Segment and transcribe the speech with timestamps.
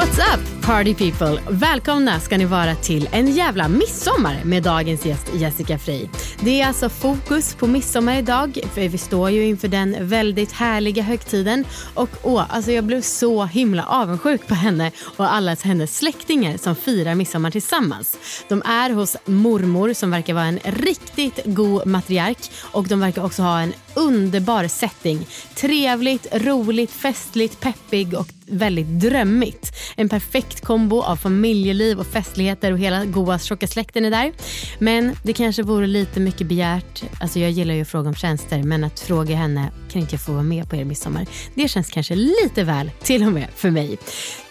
[0.00, 1.42] What's up party people?
[1.48, 6.08] Välkomna ska ni vara till en jävla midsommar med dagens gäst Jessica Frey.
[6.40, 11.02] Det är alltså fokus på midsommar idag för vi står ju inför den väldigt härliga
[11.02, 16.56] högtiden och åh, alltså jag blev så himla avundsjuk på henne och alla hennes släktingar
[16.56, 18.16] som firar midsommar tillsammans.
[18.48, 23.42] De är hos mormor som verkar vara en riktigt god matriark och de verkar också
[23.42, 25.26] ha en underbar setting.
[25.54, 29.72] Trevligt, roligt, festligt, peppig och väldigt drömmigt.
[29.96, 34.32] En perfekt kombo av familjeliv och festligheter och hela goa tjocka släkten är där.
[34.78, 37.02] Men det kanske vore lite mycket begärt.
[37.20, 40.20] Alltså jag gillar ju att fråga om tjänster men att fråga henne kan inte jag
[40.20, 41.26] få vara med på er midsommar?
[41.54, 43.98] Det känns kanske lite väl till och med för mig.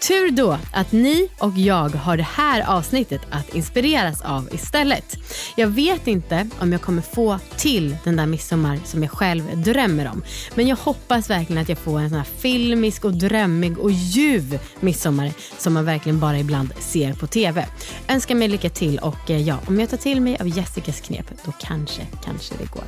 [0.08, 5.16] Tur då att ni och jag har det här avsnittet att inspireras av istället.
[5.56, 10.08] Jag vet inte om jag kommer få till den där midsommar som jag själv drömmer
[10.08, 10.22] om.
[10.54, 14.58] Men jag hoppas verkligen att jag får en sån här filmisk och drömmig och ljuv
[14.80, 17.66] midsommar som man verkligen bara ibland ser på TV.
[18.08, 21.26] Önskar mig lycka till och eh, ja, om jag tar till mig av Jessicas knep
[21.44, 22.84] då kanske, kanske det går.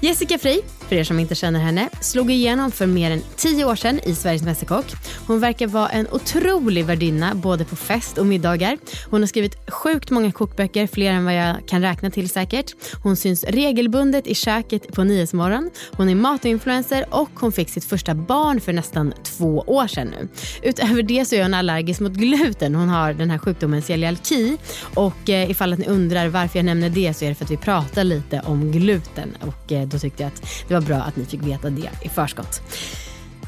[0.00, 3.76] Jessica Frey, för er som inte känner henne, slog igenom för mer än tio år
[3.76, 4.86] sedan i Sveriges Mästerkock.
[5.26, 8.78] Hon verkar vara en otrolig värdinna både på fest och middagar.
[9.10, 12.74] Hon har skrivit sjukt många kokböcker, fler än vad jag kan räkna till säkert.
[13.02, 15.70] Hon syns regelbundet i köket på Nyhetsmorgon.
[15.92, 20.28] Hon är matinfluencer och hon fick sitt första barn för nästan två år sedan nu.
[20.62, 22.74] Utöver det så är hon allergisk mot gluten.
[22.74, 24.56] Hon har den här sjukdomen celiaki
[24.94, 27.50] och eh, ifall att ni undrar varför jag nämner det så är det för att
[27.50, 31.16] vi pratar lite om gluten och eh, då tyckte jag att det var bra att
[31.16, 32.62] ni fick veta det i förskott.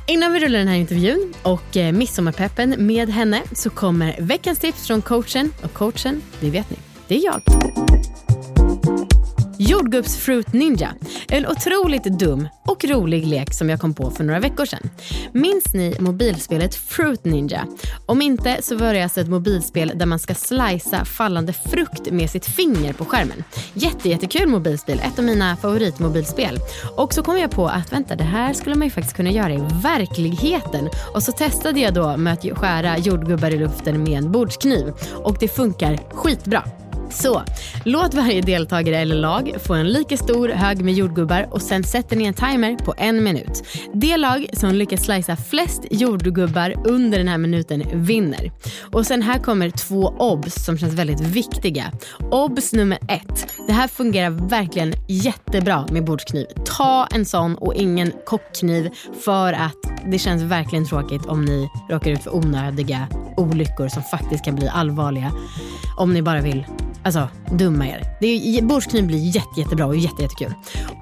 [0.07, 4.87] Innan vi rullar den här intervjun och eh, midsommarpeppen med henne så kommer veckans tips
[4.87, 5.53] från coachen.
[5.63, 6.77] Och coachen, det vet ni,
[7.09, 7.43] det är jag.
[9.59, 10.95] Jordgubbsfruit Ninja.
[11.29, 14.91] En otroligt dum och rolig lek som jag kom på för några veckor sedan.
[15.33, 17.67] Minns ni mobilspelet Fruit Ninja?
[18.07, 22.31] Om inte så var det alltså ett mobilspel där man ska slicea fallande frukt med
[22.31, 23.45] sitt finger på skärmen.
[23.75, 26.59] Jätte, jättekul mobilspel, ett av mina favoritmobilspel.
[26.97, 29.53] Och så kom jag på att vänta, det här skulle man ju faktiskt kunna göra
[29.53, 30.89] i verkligheten.
[31.15, 35.37] Och så testade jag då med att skära jordgubbar i luften med en bordskniv och
[35.41, 36.65] det funkar skitbra.
[37.13, 37.43] Så,
[37.85, 42.17] låt varje deltagare eller lag få en lika stor hög med jordgubbar och sen sätter
[42.17, 43.65] ni en timer på en minut.
[43.95, 48.53] Det lag som lyckas slicea flest jordgubbar under den här minuten vinner.
[48.93, 51.93] Och sen här kommer två obs som känns väldigt viktiga.
[52.31, 53.47] Obs nummer ett.
[53.67, 56.47] Det här fungerar verkligen jättebra med bordskniv.
[56.65, 58.91] Ta en sån och ingen kockkniv
[59.21, 64.45] för att det känns verkligen tråkigt om ni råkar ut för onödiga olyckor som faktiskt
[64.45, 65.33] kan bli allvarliga.
[65.97, 66.67] Om ni bara vill
[67.05, 68.03] Alltså, dumma er.
[68.21, 70.55] Det är, blir jätte, jättebra och jätte, jättekul.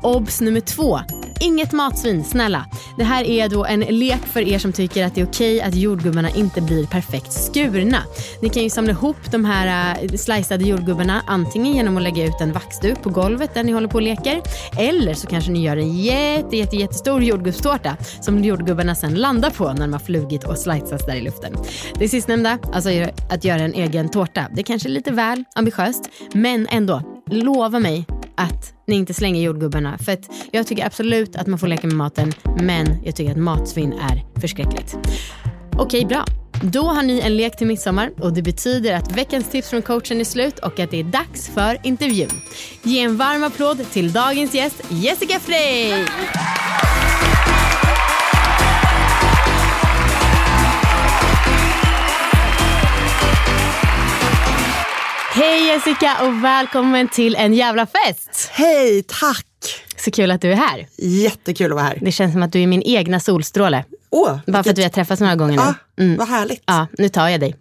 [0.03, 1.01] Obs nummer två.
[1.41, 2.67] Inget matsvin, snälla.
[2.99, 5.75] Det här är då en lek för er som tycker att det är okej att
[5.75, 8.03] jordgubbarna inte blir perfekt skurna.
[8.43, 12.25] Ni kan ju samla ihop de här äh, uh, sliceade jordgubbarna antingen genom att lägga
[12.25, 14.43] ut en vaxduk på golvet där ni håller på och leker.
[14.79, 19.73] Eller så kanske ni gör en jätte, jätte, jättestor jordgubbstårta som jordgubbarna sen landar på
[19.73, 21.57] när de har flugit och sliceats där i luften.
[21.95, 22.91] Det sistnämnda, alltså
[23.31, 25.90] att göra en egen tårta, det är kanske är lite väl ambitiöst.
[26.33, 28.07] Men ändå, lova mig
[28.37, 29.99] att ni inte slänger jordgubbarna.
[29.99, 33.39] För att jag tycker absolut att man får leka med maten, men jag tycker att
[33.39, 34.97] matsvinn är förskräckligt.
[35.79, 36.25] Okej, bra.
[36.63, 40.21] Då har ni en lek till midsommar och det betyder att veckans tips från coachen
[40.21, 42.31] är slut och att det är dags för intervjun.
[42.83, 46.07] Ge en varm applåd till dagens gäst Jessica Frey!
[55.33, 58.51] Hej Jessica och välkommen till en jävla fest.
[58.53, 59.47] Hej, tack!
[59.97, 60.87] Så kul att du är här.
[60.99, 61.99] Jättekul att vara här.
[62.01, 63.85] Det känns som att du är min egna solstråle.
[64.11, 65.57] Åh, Bara för att vi har träffats några gånger
[65.97, 66.07] nu.
[66.09, 66.63] Ja, Vad härligt.
[66.67, 66.75] Ja.
[66.75, 67.57] Ja, nu tar jag dig.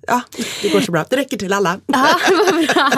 [0.61, 1.05] det går så bra.
[1.09, 1.79] Det räcker till alla.
[1.85, 2.91] Ja, vad bra.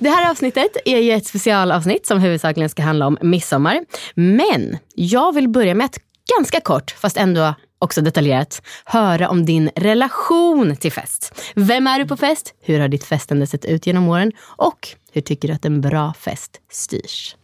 [0.00, 3.80] Det här avsnittet är ju ett specialavsnitt som huvudsakligen ska handla om midsommar.
[4.14, 5.98] Men jag vill börja med att
[6.38, 11.52] ganska kort, fast ändå också detaljerat, höra om din relation till fest.
[11.54, 12.54] Vem är du på fest?
[12.60, 14.32] Hur har ditt festande sett ut genom åren?
[14.40, 17.36] Och hur tycker du att en bra fest styrs?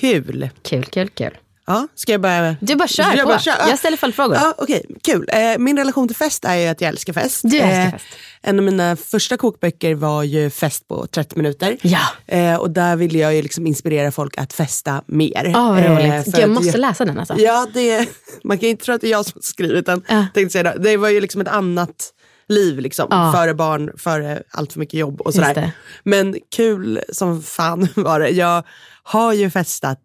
[0.00, 0.50] Kul.
[0.62, 1.38] Kul, kul, kul.
[1.66, 2.56] Ja, ska jag börja?
[2.60, 3.26] Du bara kör Jag på.
[3.28, 3.54] bara kör.
[3.58, 3.68] Ja.
[3.68, 4.34] Jag ställer följdfrågor.
[4.36, 5.28] Ja, Okej, kul.
[5.32, 7.40] Eh, min relation till fest är ju att jag älskar fest.
[7.44, 8.04] Du älskar Eh, fest.
[8.42, 11.76] En av mina första kokböcker var ju Fest på 30 minuter.
[11.82, 12.00] Ja.
[12.26, 15.52] Eh, och där ville jag ju liksom inspirera folk att festa mer.
[15.56, 16.24] Åh, vad Eh, roligt.
[16.24, 17.34] Gud, jag måste läsa den alltså.
[17.38, 18.08] Ja, det,
[18.44, 20.02] man kan ju inte tro att det är jag som har skrivit den.
[20.08, 20.26] Ja.
[20.34, 20.78] Tänkte säga det.
[20.78, 22.12] det var ju liksom ett annat
[22.48, 23.06] liv, liksom.
[23.10, 23.32] Ja.
[23.36, 25.70] före barn, före allt för mycket jobb och sådär.
[26.04, 28.28] Men kul som fan var det.
[28.28, 28.62] Jag
[29.02, 29.98] har ju festat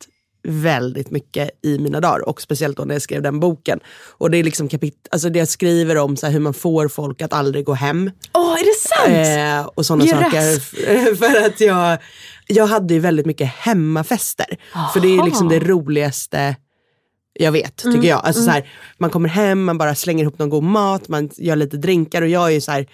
[0.43, 3.79] väldigt mycket i mina dagar och speciellt då när jag skrev den boken.
[4.17, 6.87] Och det är liksom kapit- alltså det jag skriver om så här, hur man får
[6.87, 8.11] folk att aldrig gå hem.
[8.33, 9.63] Åh, är det sant?
[9.65, 11.15] Eh, och sådana saker.
[11.15, 11.97] För att jag,
[12.47, 14.57] jag hade ju väldigt mycket hemmafester.
[14.93, 16.55] För det är liksom det roligaste
[17.33, 18.25] jag vet, tycker jag.
[18.25, 21.55] Alltså, så här, man kommer hem, man bara slänger ihop någon god mat, man gör
[21.55, 22.85] lite drinkar och jag är ju så här,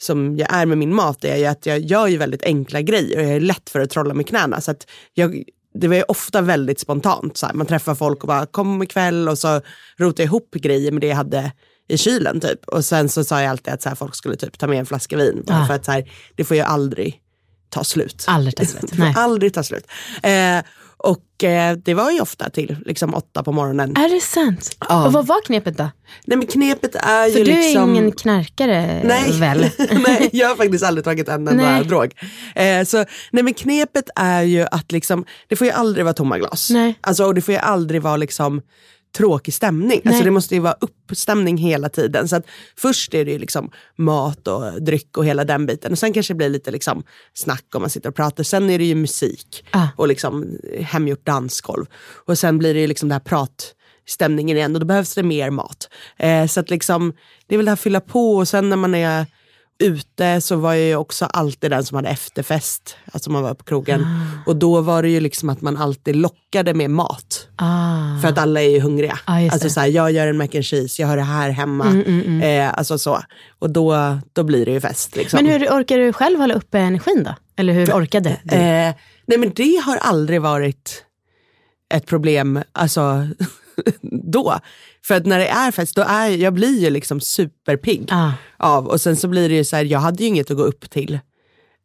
[0.00, 3.24] som jag är med min mat är att jag gör ju väldigt enkla grejer och
[3.24, 4.60] jag är lätt för att trolla med knäna.
[4.60, 5.42] Så att jag,
[5.74, 7.36] det var ju ofta väldigt spontant.
[7.36, 9.60] Så här, man träffar folk och bara kom ikväll och så
[9.96, 11.52] rotar jag ihop grejer med det jag hade
[11.88, 12.68] i kylen typ.
[12.68, 14.86] Och sen så sa jag alltid att så här, folk skulle typ ta med en
[14.86, 15.44] flaska vin.
[15.48, 15.66] Ah.
[15.66, 17.20] för att så här, det får ju aldrig
[17.68, 18.24] ta slut.
[18.28, 18.92] Aldrig ta slut.
[18.98, 19.14] Nej.
[19.16, 19.86] aldrig ta slut.
[20.22, 20.58] Eh,
[20.98, 23.96] och eh, det var ju ofta till liksom åtta på morgonen.
[23.96, 24.76] Är det sant?
[24.88, 25.06] Ja.
[25.06, 25.90] Och vad var knepet då?
[26.24, 27.90] Nej men knepet är För ju du liksom...
[27.90, 29.32] är ingen knarkare Nej.
[29.32, 29.60] väl?
[30.06, 31.84] nej, jag har faktiskt aldrig tagit en enda Nej.
[31.84, 32.14] drog.
[32.54, 36.38] Eh, så, nej men knepet är ju att liksom, det får ju aldrig vara tomma
[36.38, 36.70] glas.
[36.70, 36.98] Nej.
[37.00, 38.62] Alltså, och det får ju aldrig vara liksom
[39.18, 40.02] tråkig stämning.
[40.04, 42.28] Alltså, det måste ju vara uppstämning hela tiden.
[42.28, 45.92] Så att först är det ju liksom mat och dryck och hela den biten.
[45.92, 47.02] Och sen kanske det blir lite liksom
[47.34, 48.44] snack om man sitter och pratar.
[48.44, 49.86] Sen är det ju musik Ah.
[49.96, 51.86] och liksom hemgjort dansgolv.
[52.26, 55.50] Och sen blir det ju liksom det här pratstämningen igen och då behövs det mer
[55.50, 55.88] mat.
[56.18, 57.12] Eh, så att liksom,
[57.46, 59.26] det är väl det här fylla på och sen när man är
[59.78, 62.96] ute så var jag ju också alltid den som hade efterfest.
[63.12, 64.06] Alltså man var på krogen.
[64.46, 67.48] Och då var det ju liksom att man alltid lockade med mat.
[67.56, 68.20] Ah.
[68.20, 69.18] För att alla är ju hungriga.
[69.40, 72.02] Just alltså så här, jag gör en mac and cheese, jag har det här hemma.
[72.42, 73.22] Eh, alltså så.
[73.58, 75.16] Och då, då blir det ju fest.
[75.16, 75.44] Liksom.
[75.44, 77.34] Men hur orkar du själv hålla uppe energin då?
[77.56, 78.54] Eller hur orkade du?
[78.54, 78.94] Eh,
[79.26, 81.04] nej men det har aldrig varit
[81.94, 83.28] ett problem alltså,
[84.32, 84.58] då.
[85.04, 88.30] För att när det är fest, då är jag blir ju liksom superpigg Ah.
[88.56, 88.86] av.
[88.86, 90.90] Och sen så blir det ju så här, jag hade ju inget att gå upp
[90.90, 91.18] till.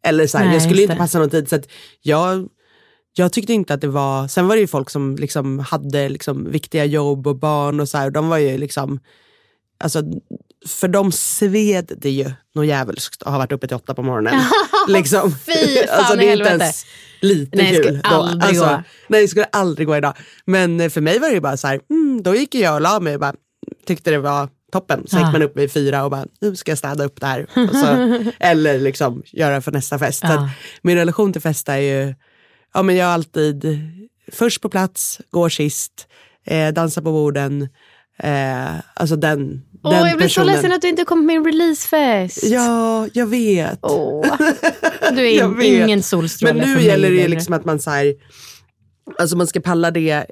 [0.05, 1.49] Eller så här, Nej, jag skulle inte passa någon tid.
[1.49, 1.67] Så att
[2.01, 2.47] jag,
[3.13, 6.51] jag tyckte inte att det var, sen var det ju folk som liksom hade liksom
[6.51, 8.05] viktiga jobb och barn och så här.
[8.05, 8.99] Och de var ju liksom,
[9.79, 10.01] alltså
[10.67, 14.41] för dem sved det ju något djävulskt att ha varit uppe till åtta på morgonen.
[14.87, 15.35] liksom.
[15.45, 15.51] Fy
[15.87, 16.85] fan alltså, det är inte ens
[17.23, 17.83] lite Nej, kul.
[17.83, 18.83] skulle aldrig alltså, gå.
[19.07, 20.13] Nej, det skulle aldrig gå idag.
[20.45, 22.99] Men för mig var det ju bara så här, mm, då gick jag och la
[22.99, 23.33] mig och bara,
[23.85, 25.07] tyckte det var toppen.
[25.07, 25.19] Så Ah.
[25.19, 27.47] gick man upp vid fyra och bara, nu ska jag städa upp det här.
[27.53, 30.23] Så, eller liksom göra för nästa fest.
[30.25, 30.49] Ah.
[30.81, 32.15] min relation till fest är ju,
[32.73, 33.65] ja men jag är alltid
[34.31, 36.07] först på plats, går sist,
[36.45, 37.69] eh, dansar på borden.
[38.19, 40.55] Eh, alltså den, Åh, den jag blir så personen.
[40.55, 42.43] ledsen att du inte kom på min releasefest.
[42.43, 43.79] Ja, jag vet.
[43.81, 44.25] Åh.
[45.15, 45.65] Du är Jag vet.
[45.65, 48.13] ingen solstråle Men för nu mig gäller det liksom att man så här,
[49.19, 50.25] alltså man ska palla det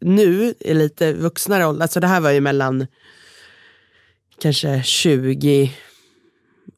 [0.00, 1.82] nu i lite vuxnare ålder.
[1.82, 2.86] Alltså det här var ju mellan
[4.42, 5.72] kanske 20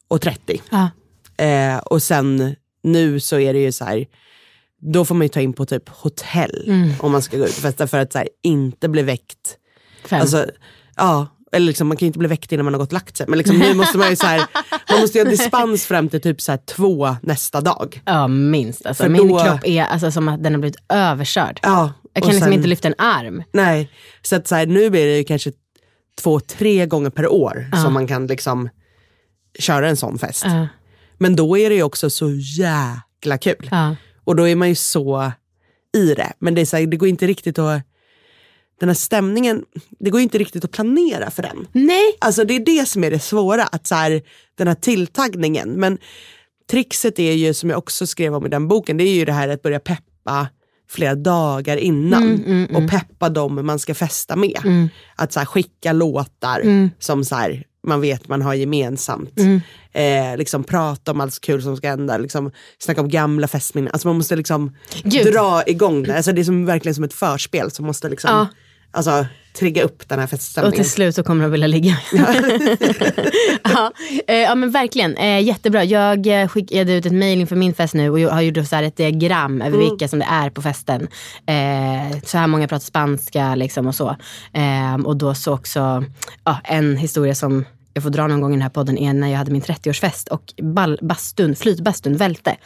[0.09, 0.63] och 30.
[0.71, 0.91] Ja.
[1.45, 4.07] Eh, och sen nu så är det ju så här,
[4.93, 6.91] då får man ju ta in på typ hotell Mm.
[7.01, 9.57] om man ska gå ut och festa för att så här, inte bli väckt.
[10.09, 10.21] Fem.
[10.21, 10.47] Alltså,
[10.97, 13.17] ja, eller liksom, man kan ju inte bli väckt innan man har gått och lagt
[13.17, 13.27] sig.
[13.29, 14.47] Men liksom, nu måste man ju så här,
[14.91, 18.03] man måste ju ha dispens fram till typ så här, två nästa dag.
[18.05, 18.87] Ja, minst.
[18.87, 21.61] Alltså, För min då- kropp är alltså, som att den har blivit överkörd.
[21.63, 23.43] Ja, jag kan liksom sen- inte lyfta en arm.
[23.53, 23.91] Nej,
[24.23, 25.53] så att så här, nu blir det ju kanske
[26.23, 28.69] två, tre gånger per år som man kan liksom
[29.59, 30.43] köra en sån fest.
[30.47, 30.69] Ja.
[31.19, 33.69] Men då är det ju också så jäkla kul.
[33.71, 33.97] Ja.
[34.25, 35.33] Och då är man ju så
[35.97, 36.33] i det.
[36.39, 37.83] Men det, är så här, det går inte riktigt att,
[38.81, 39.65] den här stämningen,
[39.99, 41.67] det går ju inte riktigt att planera för den.
[41.73, 42.17] Nej.
[42.19, 44.23] Alltså det är det som är det svåra, att så här,
[44.55, 45.71] den här tilltagningen.
[45.71, 45.99] Men
[46.71, 49.33] trixet är ju, som jag också skrev om i den boken, det är ju det
[49.33, 50.49] här att börja peppa
[50.91, 54.89] flera dagar innan och peppa dem man ska festa med.
[55.17, 59.39] Att så här, skicka låtar som så här, man vet man har gemensamt.
[59.39, 59.61] Mm.
[59.93, 63.91] Eh, liksom prata om allt kul som ska hända, liksom, snacka om gamla festminnen.
[63.93, 65.33] Alltså man måste liksom Gud.
[65.33, 66.17] dra igång det.
[66.17, 68.47] Alltså det är som, verkligen som ett förspel som måste liksom, Ja.
[68.91, 69.27] Alltså,
[69.59, 70.77] trigga upp den här Och feststämningen.
[70.77, 71.99] till slut så kommer de vilja ligga.
[73.65, 73.93] ja,
[74.27, 75.85] eh, ja men verkligen, eh, jättebra.
[75.85, 78.77] Jag eh, skickade ut ett mail inför min fest nu och jag har gjort så
[78.77, 79.91] ett diagram över Mm.
[79.91, 81.09] vilka som det är på festen.
[81.47, 84.17] Eh, så här många pratar spanska liksom och så.
[85.05, 86.05] Och då så också
[86.45, 87.65] ja, en historia som
[87.97, 90.29] jag får dra någon gång i den här podden är när jag hade min 30-årsfest
[90.29, 92.57] och ball, bastun, flytbastun välte.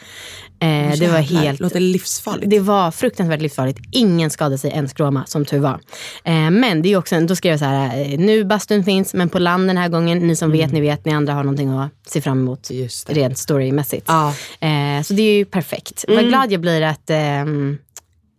[0.61, 2.49] Eh, det var helt låter livsfarligt.
[2.49, 3.79] det var fruktansvärt livsfarligt.
[3.91, 5.79] Ingen skadade sig en skråma som tur var.
[6.23, 9.29] Eh, men det är också, då skrev jag så här, eh, nu bastun finns men
[9.29, 10.19] på land den här gången.
[10.19, 12.69] Ni som vet, ni vet, ni andra har någonting att se fram emot
[13.07, 14.05] rent storymässigt.
[14.07, 14.33] Ja.
[14.59, 16.05] Eh, så det är ju perfekt.
[16.07, 17.77] Vad glad jag blir att ehm,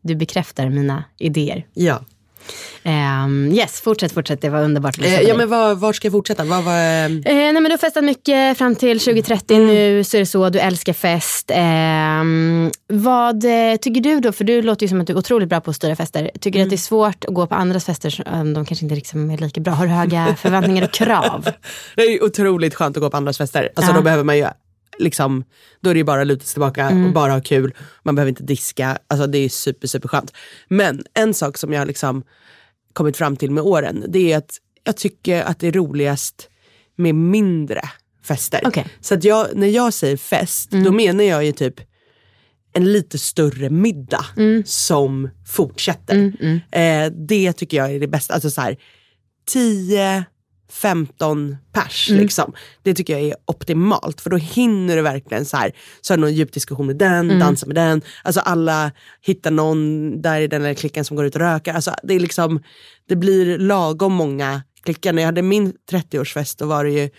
[0.03, 1.67] du bekräftar mina idéer.
[1.75, 2.01] Ja.
[2.85, 4.41] Ehm, yes, fortsätt, fortsätt.
[4.41, 6.45] Det var underbart att Eh, ja men var, var ska jag fortsätta?
[6.45, 9.67] Vad var, eh, Eh, nej men du har festat mycket fram till 2030 Mm.
[9.69, 11.51] nu så är det så, du älskar fest.
[11.55, 15.49] Ehm, vad eh, tycker du då, för du låter ju som att du är otroligt
[15.49, 16.31] bra på att styra fester.
[16.41, 18.95] Tycker du att det är svårt att gå på andras fester som de kanske inte
[18.95, 19.73] liksom är lika bra?
[19.73, 21.49] Har du höga förväntningar och krav?
[21.97, 23.69] det är otroligt skönt att gå på andras fester.
[23.77, 23.97] Alltså Ja.
[23.97, 24.47] då behöver man ju
[24.99, 25.45] liksom,
[25.81, 27.07] då är det ju bara att luta sig tillbaka Mm.
[27.07, 27.75] och bara ha kul.
[28.03, 28.99] Man behöver inte diska.
[29.07, 30.33] Alltså det är super super skönt.
[30.69, 32.23] Men en sak som jag liksom
[32.93, 36.49] kommit fram till med åren, det är att jag tycker att det är roligast
[36.97, 37.81] med mindre
[38.25, 38.61] fester.
[38.65, 38.87] Okej.
[39.01, 41.75] Så att jag, när jag säger fest, då menar jag ju typ
[42.73, 44.25] en lite större middag
[44.65, 46.33] som fortsätter.
[46.73, 48.35] Eh, det tycker jag är det bästa.
[48.35, 48.77] Alltså så här,
[49.47, 50.25] 10,
[50.73, 52.09] 15 pers.
[52.11, 52.53] Liksom.
[52.83, 56.53] Det tycker jag är optimalt för då hinner du verkligen så här, så någon djup
[56.53, 58.03] diskussion med den, dansa med den.
[58.25, 61.75] Alltså alla hittar någon där i den där klicken som går ut och röker.
[61.75, 62.63] Alltså det, är liksom,
[63.09, 65.13] det blir lagom många klickar.
[65.13, 67.11] När jag hade min 30-årsfest då var det ju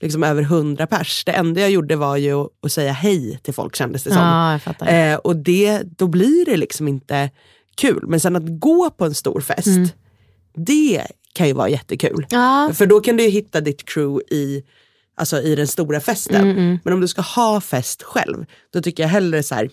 [0.00, 1.24] liksom över 100 pers.
[1.24, 4.60] Det enda jag gjorde var ju att, säga hej till folk kändes det som.
[4.80, 4.86] Ja.
[4.86, 7.30] Eh, och det, då blir det liksom inte
[7.76, 8.04] kul.
[8.06, 9.94] Men sen att gå på en stor fest,
[10.54, 11.06] det
[11.38, 12.26] kan ju vara jättekul.
[12.30, 12.70] Ja.
[12.74, 14.62] För då kan du hitta ditt crew i,
[15.16, 16.78] alltså i den stora festen.
[16.84, 19.70] Men om du ska ha fest själv, då tycker jag hellre så här,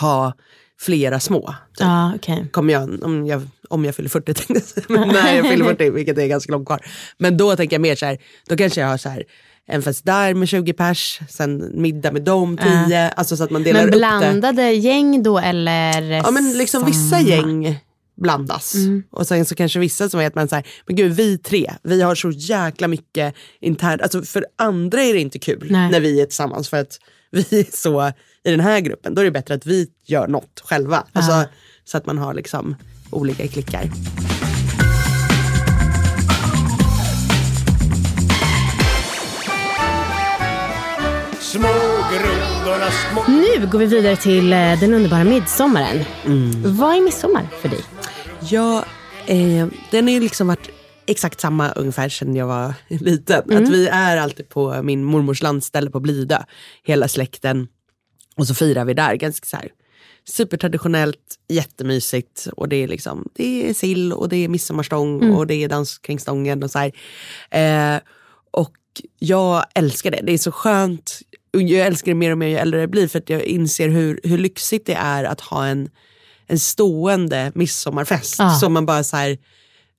[0.00, 0.32] ha
[0.80, 1.40] flera små.
[1.40, 1.80] Typ.
[1.80, 2.48] Ja, okej.
[2.52, 4.86] Kommer jag, om, jag, om jag fyller 40 tänkte jag säga.
[4.88, 6.86] Men när jag fyller 40, vilket är ganska långt kvar.
[7.18, 8.18] Men då tänker jag mer så här,
[8.48, 9.24] då kanske jag har så här
[9.66, 12.58] en fest där med 20 pers, sen middag med dem
[12.88, 13.08] 10.
[13.10, 13.98] Alltså så att man delar Men upp det.
[13.98, 16.10] blandade gäng då eller?
[16.10, 17.28] Ja men liksom vissa samma?
[17.28, 17.78] gäng
[18.20, 18.74] blandas.
[19.10, 22.02] Och sen så kanske vissa som är att man säger, men gud vi tre, vi
[22.02, 25.90] har så jäkla mycket internt, alltså för andra är det inte kul Nej.
[25.90, 27.00] när vi är tillsammans för att
[27.30, 28.12] vi är så
[28.44, 31.06] i den här gruppen, då är det bättre att vi gör något själva.
[31.12, 31.44] Alltså,
[31.84, 32.76] Så att man har liksom
[33.10, 33.90] olika klickar.
[41.40, 41.68] Små
[42.12, 46.04] grundorna små Nu går vi vidare till eh, den underbara midsommaren.
[46.24, 46.76] Mm.
[46.76, 47.80] Vad är midsommar för dig?
[48.42, 48.84] Ja,
[49.26, 50.70] eh, den har ju liksom varit
[51.06, 53.56] exakt samma ungefär sedan jag var liten.
[53.56, 56.38] Att vi är alltid på min mormors landställe på Blidö,
[56.82, 57.68] hela släkten.
[58.36, 59.68] Och så firar vi där ganska så här
[60.24, 62.48] supertraditionellt, jättemysigt.
[62.56, 65.98] Och det är liksom, det är sill och det är midsommarstång och det är dans
[65.98, 66.92] kring stången och så här.
[67.50, 68.00] Eh,
[68.50, 68.76] och
[69.18, 70.20] jag älskar det.
[70.22, 71.20] Det är så skönt.
[71.52, 74.20] Jag älskar det mer och mer ju äldre jag blir för att jag inser hur,
[74.22, 75.90] hur lyxigt det är att ha en,
[76.50, 78.50] en stående midsommarfest Ja.
[78.50, 79.38] som man bara så här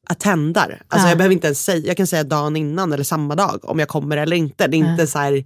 [0.10, 0.82] attendar.
[0.88, 1.10] Alltså Ja.
[1.12, 3.88] jag behöver inte ens säga, jag kan säga dagen innan eller samma dag om jag
[3.88, 4.68] kommer eller inte.
[4.68, 5.44] Det är inte så här,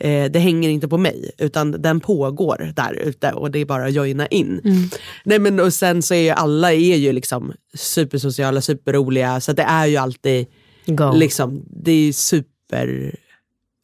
[0.00, 3.84] eh, det hänger inte på mig utan den pågår där ute och det är bara
[3.86, 4.60] att joina in.
[5.24, 9.62] Nej men och sen så är ju alla är ju liksom supersociala, superroliga så det
[9.62, 10.46] är ju alltid
[10.86, 11.12] Go.
[11.14, 13.14] liksom, det är super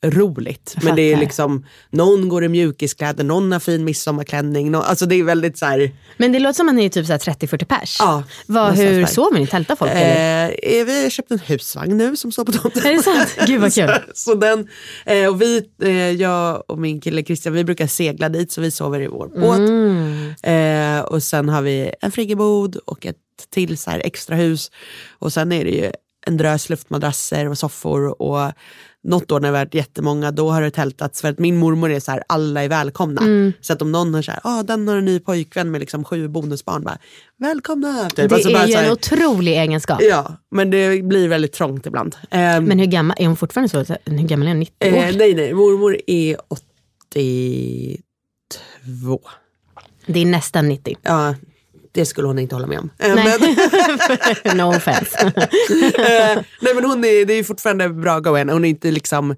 [0.05, 0.77] roligt.
[0.83, 4.71] Men det är liksom, någon går i mjukiskläder, någon har fin midsommarklänning.
[4.71, 7.07] Någon, alltså det är väldigt så här, Men det låter som att ni är typ
[7.07, 7.97] så här 30-40 pers.
[8.01, 9.47] Ja, någonstans hur sover ni?
[9.47, 9.91] Tältar folk?
[9.91, 10.45] eller?
[10.63, 12.87] eh, vi har köpt en husvagn nu som står på tomten.
[12.87, 13.37] Är det sant?
[13.47, 13.91] Gud vad kul.
[14.15, 14.69] så den,
[15.07, 18.71] eh, och vi, eh, jag och min kille Christian, vi brukar segla dit så vi
[18.71, 19.59] sover i vår båt.
[19.59, 20.35] Mm.
[20.43, 23.17] Eh, och sen har vi en friggebod och ett
[23.51, 24.71] till så här extra hus.
[25.19, 25.91] Och sen är det ju
[26.27, 28.23] en drös luftmadrasser och soffor.
[28.23, 28.53] Och
[29.05, 31.21] något år när vi har varit jättemånga, då har det tältats.
[31.21, 33.21] För att min mormor är så här, alla är välkomna.
[33.21, 33.53] Mm.
[33.61, 36.05] Så att om någon har så här, ah, den har en ny pojkvän med liksom
[36.05, 36.99] sju bonusbarn, bara,
[37.39, 38.11] välkomna.
[38.11, 38.29] Typ.
[38.29, 40.03] Det Alltså bara är ju här- en otrolig egenskap.
[40.03, 42.17] Ja, men det blir väldigt trångt ibland.
[42.31, 43.85] Ehm, Men hur gammal, är hon fortfarande så?
[44.05, 44.61] Hur gammal är hon?
[44.61, 44.97] 90 år?
[44.97, 49.21] eh, nej, nej, mormor är 82.
[50.07, 50.97] Det är nästan 90.
[51.03, 51.35] Ja,
[51.93, 52.91] Det skulle hon inte hålla med om.
[52.99, 53.37] Nej.
[54.45, 55.19] Men, no offense.
[55.99, 58.53] eh, nej men hon är, det är fortfarande bra henne.
[58.53, 59.31] Hon är inte liksom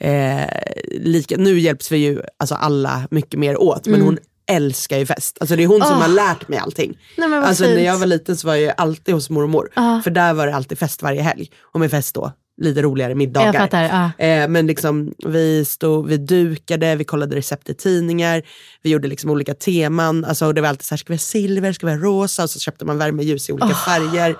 [0.00, 0.44] eh,
[0.90, 4.18] lika, nu hjälps vi ju alltså alla mycket mer åt men hon
[4.50, 5.36] älskar ju fest.
[5.40, 5.98] Alltså det är hon som Mm.
[5.98, 6.08] Åh.
[6.08, 6.98] har lärt mig allting.
[7.16, 9.70] Nej, men vad alltså när jag var liten så var jag alltid hos mormor.
[9.76, 10.00] Ja.
[10.04, 11.50] För där var det alltid fest varje helg.
[11.60, 13.52] Och med fest då, lite roligare middagar.
[13.52, 13.82] Fattar,
[14.18, 14.24] ja.
[14.24, 18.42] Eh, men liksom, vi, stod, vi dukade, vi kollade recept i tidningar,
[18.82, 20.24] vi gjorde liksom olika teman.
[20.24, 22.42] Alltså, det var alltid så här, ska vi ha silver, ska vi ha rosa?
[22.42, 24.36] Och så köpte man värmeljus i olika färger.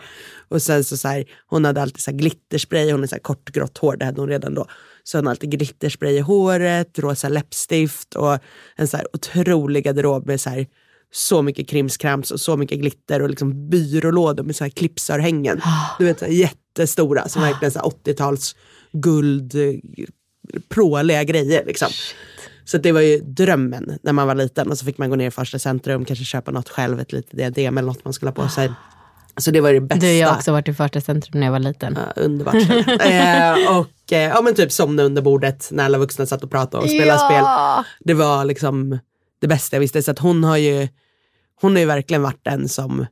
[0.48, 3.22] Och sen så, så här, hon hade alltid så här glitterspray, hon är så här
[3.22, 4.66] kort grått hår, det hade hon redan då.
[5.04, 8.38] Så hon hade alltid glitterspray i håret, rosa läppstift och
[8.76, 10.66] en så här otrolig garderob med så här
[11.16, 15.60] så mycket krimskrams och så mycket glitter och liksom byrålådor med så här klippsörhängen.
[15.98, 18.56] Du vet så här jättestora som verkligen så här 80-tals
[18.92, 19.54] guld,
[20.68, 21.88] pråliga grejer liksom.
[22.64, 25.26] Så det var ju drömmen när man var liten och så fick man gå ner
[25.28, 28.34] i första centrum, kanske köpa något själv, ett litet diadem eller något man skulle ha
[28.34, 28.70] på sig.
[29.40, 30.06] Så det var det bästa.
[30.06, 31.98] Du, jag har också varit i första centrum när jag var liten.
[32.16, 32.54] Ja, underbart
[33.00, 36.82] eh, och eh, ja, men typ somna under bordet när alla vuxna satt och pratade
[36.84, 37.84] och spelade Ja.
[37.84, 38.06] spel.
[38.06, 38.98] Det var liksom
[39.40, 40.02] det bästa jag visste.
[40.02, 40.88] Så att hon har ju
[41.60, 43.06] hon har ju verkligen varit den som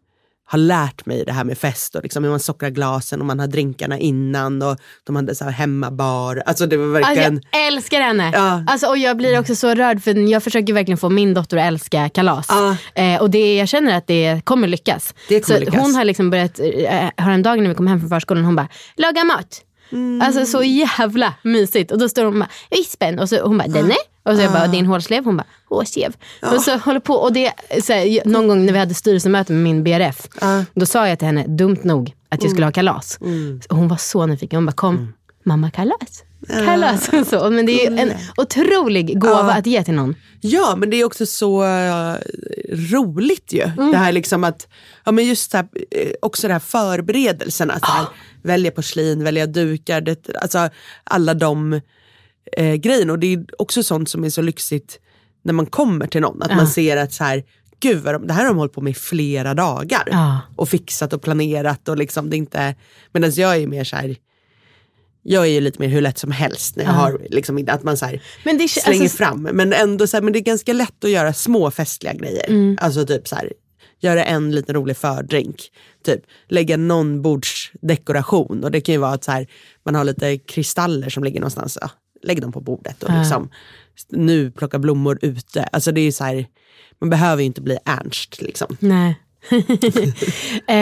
[0.47, 3.41] har lärt mig det här med fest och liksom hur man sockrar glasen och man
[3.41, 6.43] har drinkarna innan och de hade så här hemmabar.
[6.47, 8.31] Alltså det var Alltså, verkligen, jag älskar henne.
[8.35, 8.65] Ja.
[8.67, 11.65] Alltså, och jag blir också så rörd för jag försöker verkligen få min dotter att
[11.65, 12.47] älska kalas.
[12.49, 12.77] Ja.
[13.03, 15.15] Eh, och det, jag känner att det kommer lyckas.
[15.29, 15.81] Det kommer så lyckas.
[15.81, 19.25] Hon har liksom börjat, eh, häromdagen när vi kom hem från förskolan, hon bara, laga
[19.25, 19.63] mat.
[19.93, 20.23] Mm.
[20.23, 21.93] Alltså så jävla mysigt.
[21.93, 23.19] Och då står hon och bara, vispen.
[23.19, 23.95] Och så hon bara, denne?
[24.23, 24.53] Och så jag Ah.
[24.53, 25.25] bara, din hårslev?
[25.25, 26.15] Hon bara, hårslev.
[26.43, 27.15] Och så håller på.
[27.15, 30.61] Och det, så här, någon gång när vi hade styrelsemöte med min BRF, Ah.
[30.75, 33.19] då sa jag till henne, dumt nog, att jag skulle ha kalas.
[33.21, 33.61] Mm.
[33.69, 34.57] Och hon var så nyfiken.
[34.57, 35.13] Hon bara, kom,
[35.45, 36.23] mamma kalas.
[36.65, 37.11] Kalas.
[37.31, 40.15] Så, men det är en otrolig gåva att ge till någon.
[40.41, 42.15] Ja, men det är också så eh,
[42.93, 43.63] roligt ju.
[43.63, 43.91] Mm.
[43.91, 44.69] Det här liksom att,
[45.05, 47.75] ja men just så här, eh, också det här förberedelserna.
[47.75, 47.91] Så Ah.
[47.93, 48.07] här,
[48.45, 50.69] Välja porslin, välja dukar, det, alltså
[51.05, 51.81] alla de
[52.57, 53.13] eh, grejerna.
[53.13, 54.99] Och det är också sånt som är så lyxigt
[55.43, 56.43] när man kommer till någon.
[56.43, 57.45] Att man ser att så här,
[57.81, 60.09] gud vad de, det här har de hållit på med i flera dagar.
[60.11, 60.41] Ja.
[60.57, 62.75] Och fixat och planerat och liksom det inte,
[63.13, 64.17] medan jag är mer så här
[65.27, 67.97] jag är ju lite mer hur lätt som helst när jag har liksom, att man
[67.97, 68.07] så
[68.45, 69.43] Men det- slänger alltså- fram.
[69.43, 72.49] Men ändå så här, men det är ganska lätt att göra små festliga grejer.
[72.49, 72.79] Mm.
[72.81, 73.53] Alltså typ så här,
[74.01, 75.57] göra en liten rolig fördrink.
[76.05, 78.65] Typ lägga någon bordsdekoration.
[78.65, 79.47] Och det kan ju vara att så här,
[79.85, 81.79] man har lite kristaller som ligger någonstans.
[81.81, 81.91] Ja,
[82.23, 83.51] lägg dem på bordet och liksom
[84.09, 85.63] nu plocka blommor ute.
[85.63, 86.47] Alltså det är så här,
[87.01, 88.77] man behöver ju inte bli Ernst liksom.
[88.81, 89.21] Nej.
[90.69, 90.75] eh,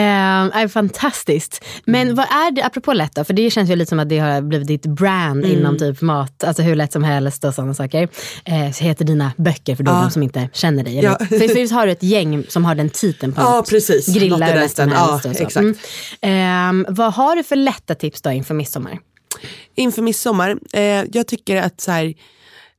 [0.61, 1.63] är fantastiskt.
[1.85, 2.15] Men Mm.
[2.15, 4.41] vad är det, apropå lätt då, för det känns ju lite som att det har
[4.41, 5.57] blivit ditt brand Mm.
[5.57, 8.07] inom typ mat, alltså hur lätt som helst och sådana saker.
[8.45, 10.99] Eh, så heter dina böcker för de som inte känner dig.
[11.03, 11.17] Ja.
[11.19, 13.69] För, visst har du ett gäng som har den titeln på Ja, något?
[13.69, 14.07] precis.
[14.15, 15.43] Grilla hur lätt som helst Ja, och så.
[15.43, 15.65] exakt.
[16.21, 16.85] Mm.
[16.85, 18.99] Eh, vad har du för lätta tips då inför midsommar?
[19.75, 20.81] inför midsommar, eh,
[21.13, 22.13] jag tycker att så här,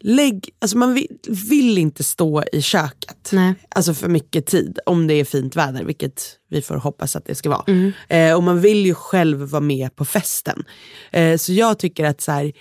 [0.04, 3.30] lägg, alltså man vill, vill inte stå i köket.
[3.32, 3.54] Nej.
[3.68, 7.34] Alltså för mycket tid, om det är fint väder, vilket vi får hoppas att det
[7.34, 7.64] ska vara.
[7.66, 7.92] Mm.
[8.08, 10.64] Eh, och man vill ju själv vara med på festen.
[11.12, 12.52] Eh, så jag tycker att så här,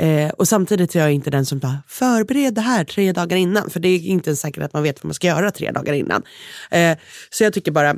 [0.00, 3.70] Eh, och samtidigt är jag inte den som bara förbered det här tre dagar innan.
[3.70, 5.92] För det är inte ens säkert att man vet vad man ska göra tre dagar
[5.92, 6.22] innan.
[6.70, 6.98] Eh,
[7.30, 7.96] så jag tycker bara,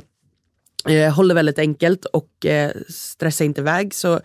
[0.89, 3.93] eh, håll det väldigt enkelt och eh, stressa inte iväg.
[3.93, 4.19] Så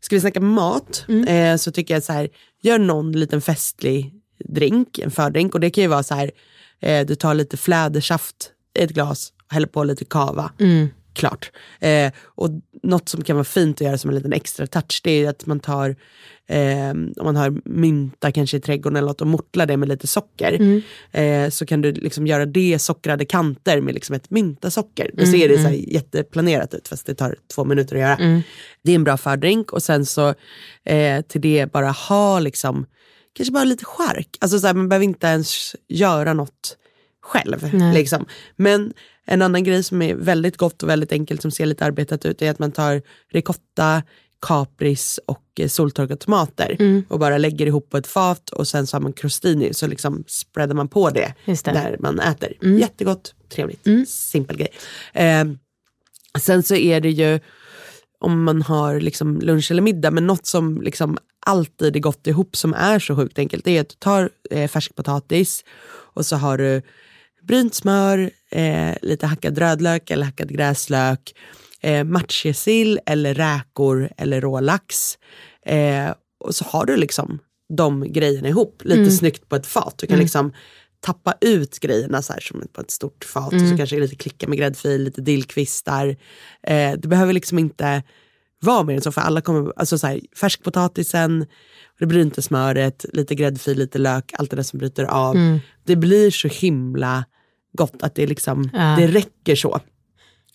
[0.00, 2.28] ska vi snacka mat eh, så tycker jag så här,
[2.64, 5.54] gör någon liten festlig drink, en fördrink.
[5.54, 6.30] Och det kan ju vara så här,
[6.80, 10.52] eh, du tar lite flädersaft i ett glas och häller på lite kava.
[10.60, 10.88] Mm.
[11.14, 11.50] Klart.
[11.80, 12.50] Eh, och
[12.82, 15.46] något som kan vara fint att göra som en liten extra touch det är att
[15.46, 15.96] man tar,
[16.48, 20.06] eh, om man har mynta kanske i trädgården eller något och mortlar det med lite
[20.06, 20.82] socker.
[21.12, 25.10] Eh, så kan du liksom göra det sockrade kanter med liksom ett myntasocker.
[25.12, 28.16] Då ser det så här jätteplanerat ut fast det tar två minuter att göra.
[28.82, 30.34] Det är en bra fördrink och sen så
[30.84, 32.86] eh, till det bara ha liksom,
[33.36, 34.28] kanske bara lite chark.
[34.40, 36.76] Alltså så här, man behöver inte ens göra något
[37.22, 37.70] själv.
[37.94, 38.26] Liksom.
[38.56, 38.92] Men
[39.24, 42.42] en annan grej som är väldigt gott och väldigt enkelt som ser lite arbetat ut
[42.42, 44.02] är att man tar ricotta,
[44.46, 46.76] kapris och eh, soltorkade tomater
[47.08, 50.24] och bara lägger ihop på ett fat och sen så har man crostini så liksom
[50.26, 51.34] spreadar man på det,
[51.72, 51.72] det.
[51.72, 52.52] när man äter.
[52.80, 54.72] Jättegott, trevligt, simpel grej.
[55.12, 55.44] Eh,
[56.38, 57.40] sen så är det ju
[58.18, 62.56] om man har liksom lunch eller middag, men något som liksom alltid är gott ihop
[62.56, 66.36] som är så sjukt enkelt, det är att du tar eh, färsk potatis och så
[66.36, 66.82] har du
[67.46, 71.34] brynt smör, eh, lite hackad rödlök eller hackad gräslök,
[71.80, 75.18] eh, matjessill eller räkor eller rålax.
[75.66, 77.38] Eh, och så har du liksom
[77.76, 79.94] de grejerna ihop lite snyggt på ett fat.
[79.98, 80.52] Du kan liksom
[81.00, 83.52] tappa ut grejerna så här som på ett stort fat.
[83.52, 86.16] Och så kanske lite klicka med gräddfil, lite dillkvistar.
[86.62, 88.02] Eh, det behöver liksom inte
[88.64, 91.46] vara mer än så för alla kommer, alltså så här, färskpotatisen,
[91.98, 95.36] det brynta smöret, lite gräddfil, lite lök, allt det där som bryter av.
[95.84, 97.24] Det blir så himla
[97.78, 98.96] gott att det liksom, Ja.
[98.98, 99.80] det räcker så.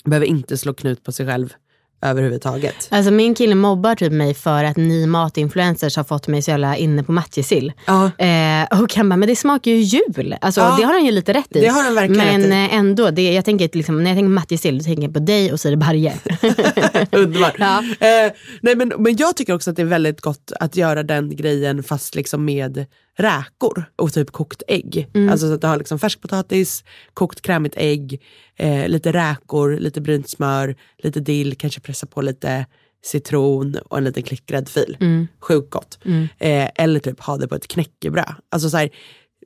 [0.06, 1.54] Behöver inte slå knut på sig själv
[2.02, 2.88] överhuvudtaget.
[2.92, 6.76] Alltså min kille mobbar typ mig för att ni matinfluencers har fått mig så jävla
[6.78, 7.74] inne på matjessill.
[7.88, 8.06] Ja.
[8.18, 10.36] Eh, och han bara, men det smakar ju jul.
[10.42, 10.76] Alltså, Ja.
[10.80, 11.60] Det har han ju lite rätt i.
[11.62, 12.74] Det har han verkligen men rätt i.
[12.74, 15.52] eh, ändå, det, jag tänker, liksom, när jag tänker matjessill då tänker jag på dig
[15.54, 16.14] och Siri Barje.
[17.12, 17.56] Underbart.
[17.60, 17.78] Ja.
[17.80, 18.32] Eh,
[18.62, 21.84] nej men, men jag tycker också att det är väldigt gott att göra den grejen
[21.84, 22.86] fast liksom med
[23.20, 25.10] räkor och typ kokt ägg.
[25.14, 25.30] Mm.
[25.30, 28.22] Alltså så att du har liksom färskpotatis, kokt krämigt ägg,
[28.56, 32.66] eh, lite räkor, lite brynt smör, lite dill, kanske pressa på lite
[33.04, 34.98] citron och en liten klick gräddfil.
[35.00, 35.28] Mm.
[35.40, 36.00] Sjukt gott.
[36.38, 38.36] Eh, eller typ ha det på ett knäckebröd.
[38.50, 38.90] Alltså så här,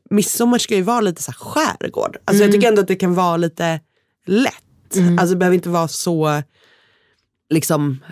[0.09, 2.17] midsommar ska ju vara lite så här skärgård.
[2.25, 2.47] Alltså Mm.
[2.47, 3.79] jag tycker ändå att det kan vara lite
[4.25, 4.53] lätt.
[5.19, 6.43] Alltså det behöver inte vara så
[7.49, 8.03] liksom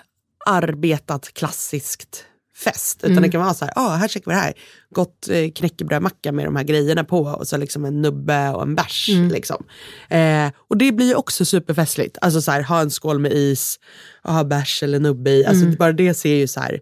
[0.46, 2.26] arbetat klassiskt
[2.64, 2.98] fest.
[3.00, 3.24] Utan Mm.
[3.24, 4.54] det kan vara så här, ah, här käkar vi det här.
[4.90, 8.76] Gott eh, knäckebrödmacka med de här grejerna på och så liksom en nubbe och en
[8.76, 9.10] bärs.
[9.10, 9.28] Mm.
[9.30, 9.64] Liksom.
[10.10, 12.18] Eh, och det blir också superfestligt.
[12.22, 13.80] Alltså så här, ha en skål med is
[14.22, 15.46] och ha bärs eller nubbe i.
[15.46, 15.76] Alltså Mm.
[15.78, 16.80] bara det ser ju så här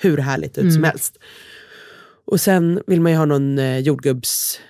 [0.00, 1.16] hur härligt ut som helst.
[2.26, 4.60] Och sen vill man ju ha någon eh, jordgubbs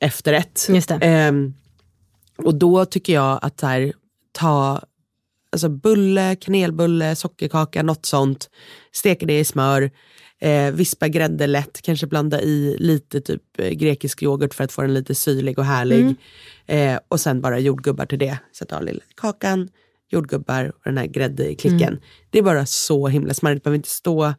[0.00, 0.66] efterrätt.
[1.04, 1.54] Ehm,
[2.38, 3.92] och då tycker jag att så här,
[4.32, 4.80] ta
[5.52, 8.50] alltså bulle, kanelbulle, sockerkaka, något sånt.
[8.92, 9.90] Steka det i smör.
[10.40, 14.82] Eh, vispa grädde lätt, kanske blanda i lite typ eh, grekisk yoghurt för att få
[14.82, 16.14] den lite syrlig och härlig.
[16.66, 18.38] Eh, och sen bara jordgubbar till det.
[18.58, 19.68] Sätta av lilla kakan,
[20.10, 22.00] jordgubbar och den här gräddklicken.
[22.30, 23.64] Det är bara så himla smarrigt.
[23.64, 24.34] behöver inte stå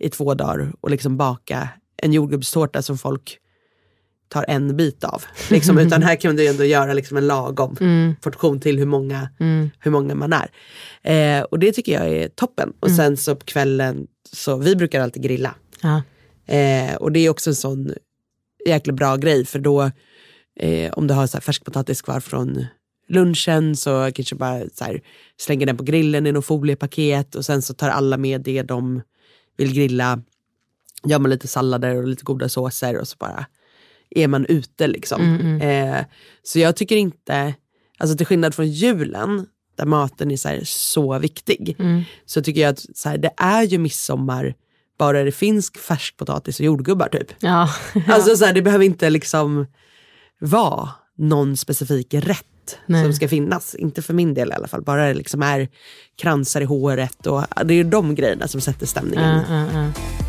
[0.00, 3.38] i två dagar och liksom baka en jordgubbstårta som folk
[4.32, 5.24] tar en bit av.
[5.50, 7.76] Liksom, utan här kan du ändå göra liksom en lagom
[8.20, 9.28] portion till hur många,
[9.78, 10.50] hur många man är.
[11.02, 12.72] Eh, och det tycker jag är toppen.
[12.80, 15.54] Och sen så på kvällen, så vi brukar alltid grilla.
[15.82, 16.02] ja.
[16.46, 17.92] Eh, och det är också en sån
[18.66, 19.90] jäkla bra grej för då
[20.60, 22.66] eh, om du har så färskpotatis kvar från
[23.08, 25.00] lunchen så kanske bara så här,
[25.40, 29.02] slänger den på grillen i något foliepaket och sen så tar alla med det de
[29.56, 30.22] vill grilla.
[31.04, 33.46] Gör man lite sallader och lite goda såser och så bara
[34.14, 35.20] är man ute liksom.
[35.60, 36.04] Eh,
[36.42, 37.54] så jag tycker inte,
[37.98, 39.46] alltså till skillnad från julen
[39.76, 41.76] där maten är så, här, så viktig
[42.26, 44.54] så tycker jag att så här, det är ju midsommar
[44.98, 47.32] bara det finns färskpotatis och jordgubbar typ.
[47.38, 47.68] Ja.
[48.08, 49.66] Alltså så här, det behöver inte liksom
[50.40, 53.04] vara någon specifik rätt Nej.
[53.04, 53.74] som ska finnas.
[53.74, 54.82] Inte för min del i alla fall.
[54.82, 55.68] Bara det liksom är
[56.16, 59.42] kransar i håret och det är de grejerna som sätter stämningen.
[59.48, 60.21] Ja, ja, ja.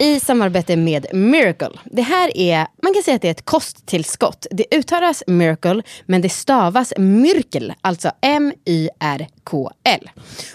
[0.00, 1.70] I samarbete med Miracle.
[1.84, 4.46] Det här är, man kan säga att det är ett kosttillskott.
[4.50, 9.26] Det uttalas Miracle, men det stavas Myrkel, alltså m y r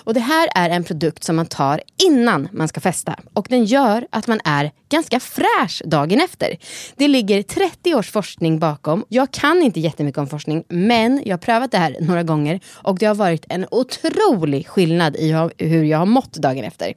[0.03, 3.15] och det här är en produkt som man tar innan man ska festa.
[3.34, 6.58] Och den gör att man är ganska fräsch dagen efter.
[6.95, 9.06] Det ligger 30 års forskning bakom.
[9.10, 12.97] Jag kan inte jättemycket om forskning, men jag har prövat det här några gånger och
[12.99, 16.93] det har varit en otrolig skillnad i hur- hur jag har mått dagen efter.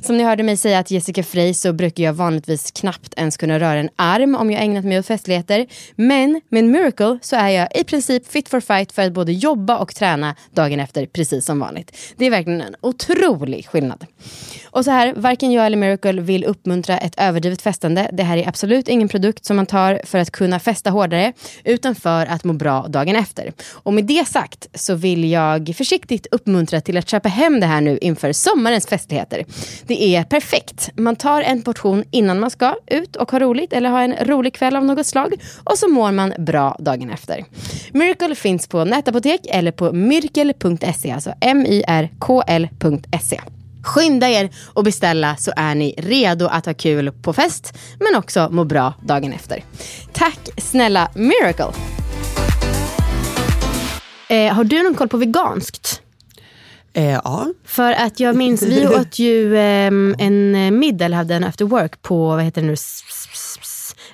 [0.00, 3.60] Som ni hörde mig säga att Jessica Frey så brukar jag vanligtvis knappt ens kunna
[3.60, 5.66] röra en arm om jag ägnat mig åt festligheter.
[5.96, 9.78] Men med Miracle så är jag i princip fit for fight för att både jobba
[9.78, 11.96] och träna dagen efter precis som vanligt.
[12.16, 14.06] Det är verkligen en otrolig skillnad.
[14.64, 18.10] Och så här, varken jag eller Miracle vill uppmuntra ett överdrivet festande.
[18.12, 21.32] Det här är absolut ingen produkt som man tar för att kunna festa hårdare,
[21.64, 23.52] utan för att må bra dagen efter.
[23.72, 27.80] Och med det sagt så vill jag försiktigt uppmuntra till att köpa hem det här
[27.80, 29.44] nu inför sommarens festligheter.
[29.86, 30.90] Det är perfekt.
[30.96, 34.54] Man tar en portion innan man ska ut och ha roligt eller ha en rolig
[34.54, 37.44] kväll av något slag och så mår man bra dagen efter.
[37.92, 43.40] Miracle finns på nätapotek eller på myrkel.se, alltså m-y-r-k-l.se.
[43.82, 48.48] Skynda er och beställa så är ni redo att ha kul på fest men också
[48.50, 49.64] må bra dagen efter.
[50.12, 51.72] Tack snälla Miracle!
[54.28, 56.02] Eh, har du någon koll på veganskt?
[56.92, 61.44] Eh, ja, För att jag minns, vi åt ju ehm, en middag, eller hade en
[61.44, 62.76] after work på, vad heter det nu,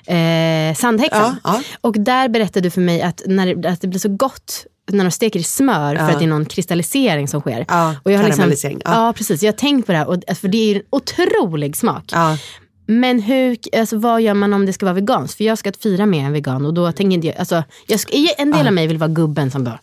[0.05, 1.35] eh, Sandhäxan.
[1.43, 1.61] Ja, ja.
[1.81, 5.11] Och där berättade du för mig att, när, att det blir så gott när de
[5.11, 7.65] steker i smör för att det är någon kristallisering som sker.
[7.67, 8.79] Ja, och jag har liksom, ja.
[8.83, 9.13] ja.
[9.17, 9.43] precis.
[9.43, 12.03] Jag har tänkt på det här, och, för det är en otrolig smak.
[12.11, 12.37] ja.
[12.85, 15.37] Men hur, alltså, vad gör man om det ska vara veganskt?
[15.37, 18.51] För jag ska fira med en vegan och då tänker jag, alltså, jag ska, en
[18.51, 19.79] del av mig vill vara gubben som bara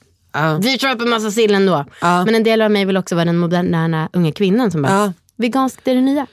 [0.60, 1.84] vi köper massa sill ändå.
[2.00, 5.88] Men en del av mig vill också vara den moderna unga kvinnan som bara, veganskt
[5.88, 6.26] är det nya.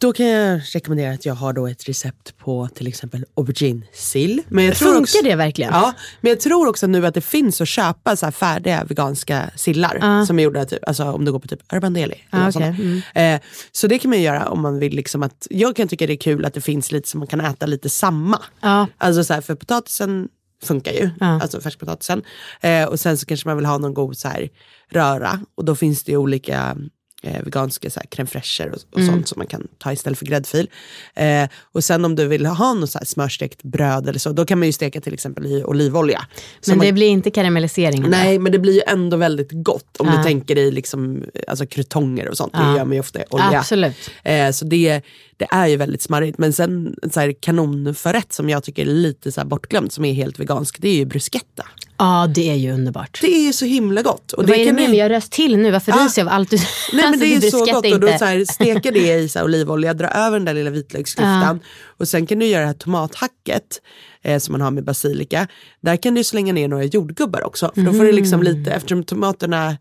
[0.00, 4.42] Då kan jag rekommendera att jag har då ett recept på till exempel auberginesill.
[4.48, 5.72] Men jag tror Funkar också, det verkligen?
[5.72, 10.24] Ja, men jag tror också nu att det finns att köpa så färdiga veganska sillar.
[10.24, 12.14] Som är gjorda typ, alltså, om du går på typ Urban Deli.
[12.30, 12.52] Ah, okej.
[12.52, 13.04] sånt.
[13.14, 13.40] Eh,
[13.72, 14.96] så det kan man göra om man vill.
[14.96, 17.40] Liksom att, jag kan tycka det är kul att det finns lite så man kan
[17.40, 18.38] äta lite samma.
[18.60, 18.86] Ja.
[18.98, 20.28] Alltså så här, för potatisen
[20.62, 21.26] funkar ju, Ja.
[21.42, 22.22] alltså färskpotatisen.
[22.60, 24.48] Eh, och sen så kanske man vill ha någon god så här,
[24.90, 25.40] röra.
[25.54, 26.76] Och då finns det ju olika
[27.22, 29.12] eh, veganska så här, crème fraîcher och, och Mm.
[29.12, 30.70] sånt som man kan ta istället för gräddfil.
[31.14, 34.44] Eh, och sen om du vill ha något så här smörstekt bröd eller så, då
[34.46, 36.26] kan man ju steka till exempel i olivolja.
[36.60, 38.04] Så Men man, det blir inte karamellisering?
[38.08, 40.16] Nej, men det blir ju ändå väldigt gott om Ja.
[40.16, 42.52] du tänker i liksom, alltså, krutonger och sånt.
[42.52, 42.76] Det Ja.
[42.76, 43.58] gör man ju ofta i olja.
[43.58, 43.96] Absolut.
[44.24, 45.02] Eh, så det,
[45.36, 46.38] det är ju väldigt smarrigt.
[46.38, 50.12] Men sen en så här, kanonförrätt som jag tycker är lite så bortglömd, som är
[50.12, 51.66] helt vegansk, det är ju bruschetta.
[52.00, 53.18] Ja, det är ju underbart.
[53.20, 54.32] Det är ju så himla gott.
[54.32, 54.98] Och Vad är det kan med ni-?
[54.98, 55.70] Jag röst till nu.
[55.70, 56.04] Varför Ja.
[56.04, 58.06] ryser jag av allt du Nej men Alltså, det är du så gott och då
[58.06, 58.18] inte.
[58.18, 61.60] så här, steker det i så här, olivolja, dra över den där lilla vitlöksklyftan
[61.98, 63.80] och sen kan du göra det här tomathacket
[64.22, 65.48] eh, som man har med basilika.
[65.80, 68.56] Där kan du slänga ner några jordgubbar också för då får du liksom Mm.
[68.56, 69.76] lite, eftersom tomaterna,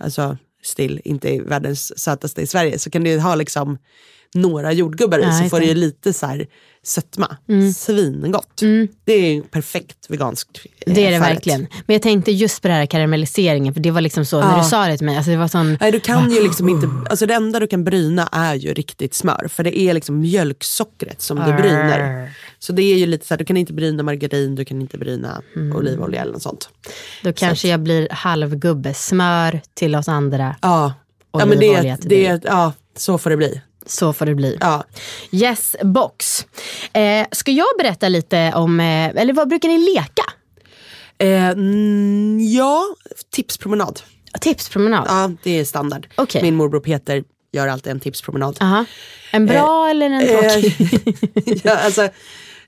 [0.00, 3.78] alltså still, inte är världens sötaste i Sverige så kan du ha liksom
[4.34, 5.68] några jordgubbar i Ja, så får du det.
[5.68, 6.46] ju lite så här
[6.82, 7.36] sötma.
[7.76, 8.60] Svingott.
[9.04, 10.48] Det är en perfekt vegansk
[10.86, 11.34] eh, Det är det förrätt.
[11.36, 11.60] verkligen.
[11.86, 14.62] Men jag tänkte just på det här karamelliseringen, för det var liksom så när Ja.
[14.62, 15.16] du sa det till mig.
[15.16, 17.84] Alltså det var sån, Nej du kan ju liksom inte, alltså det enda du kan
[17.84, 19.46] bryna är ju riktigt smör.
[19.48, 22.30] För det är liksom mjölksockret som du bryner.
[22.58, 24.98] Så det är ju lite så här, du kan inte bryna margarin, du kan inte
[24.98, 25.76] bryna Mm.
[25.76, 26.68] olivolja eller något sånt.
[27.22, 28.94] då kanske jag blir halvgubbe.
[28.94, 30.56] Smör till oss andra.
[30.62, 30.92] Ja,
[31.32, 32.40] ja men det, det, dig.
[32.44, 33.60] ja så får det bli.
[33.86, 34.58] Så får det bli.
[34.60, 34.84] Ja.
[35.32, 36.46] Yes box.
[36.92, 40.24] Eh, ska jag berätta lite om, eh, eller vad brukar ni leka?
[41.18, 42.84] Eh, mm, ja,
[43.32, 44.00] tipspromenad.
[44.40, 45.04] Tipspromenad?
[45.08, 46.06] Ja, det är standard.
[46.14, 46.42] Okej.
[46.42, 48.56] Min morbror Peter gör alltid en tipspromenad.
[48.60, 48.84] Aha.
[49.30, 51.60] En bra eller en tråkig?
[51.64, 52.08] ja, alltså,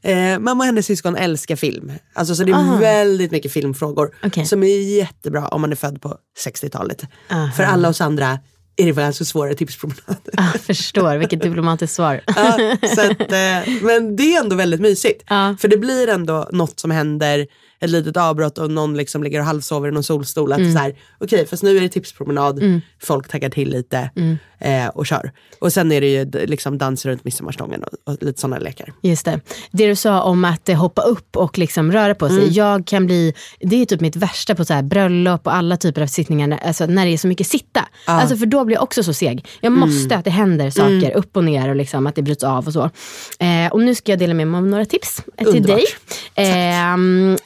[0.02, 1.92] eh, mamma och hennes syskon älskar film.
[2.12, 4.46] Alltså, så det är väldigt mycket filmfrågor Okej.
[4.46, 7.02] som är jättebra om man är född på 60-talet.
[7.30, 7.50] Aha.
[7.56, 8.38] För alla oss andra
[8.76, 10.34] är det ganska svåra tipspromenader.
[10.36, 12.20] ah, förstår, vilket diplomatiskt svar.
[12.26, 15.24] ja, så att, eh, men det är ändå väldigt mysigt.
[15.28, 15.56] Ja.
[15.60, 17.46] För det blir ändå något som händer,
[17.84, 20.52] ett litet avbrott och någon liksom ligger och halvsover i någon solstol.
[20.52, 20.72] Att Mm.
[20.72, 24.38] så här, okej fast nu är det tipspromenad, folk taggar till lite Mm.
[24.60, 25.32] eh, och kör.
[25.58, 28.92] Och sen är det ju liksom dans runt midsommarstången och, och lite sådana lekar.
[29.02, 29.40] Just det.
[29.70, 32.38] Det du sa om att eh, hoppa upp och liksom röra på sig.
[32.38, 32.52] Mm.
[32.52, 36.02] Jag kan bli, det är typ mitt värsta på så här bröllop och alla typer
[36.02, 36.46] av sittningar.
[36.46, 37.88] när- Alltså när det är så mycket sitta.
[38.06, 39.46] Alltså för då blir jag också så seg.
[39.60, 39.80] Jag Mm.
[39.80, 42.72] måste att det händer saker upp och ner och liksom att det bryts av och
[42.72, 42.90] så.
[43.38, 45.76] Eh, och nu ska jag dela med mig av några tips eh, till Underbart.
[45.76, 45.86] dig.
[46.34, 47.36] Ehm,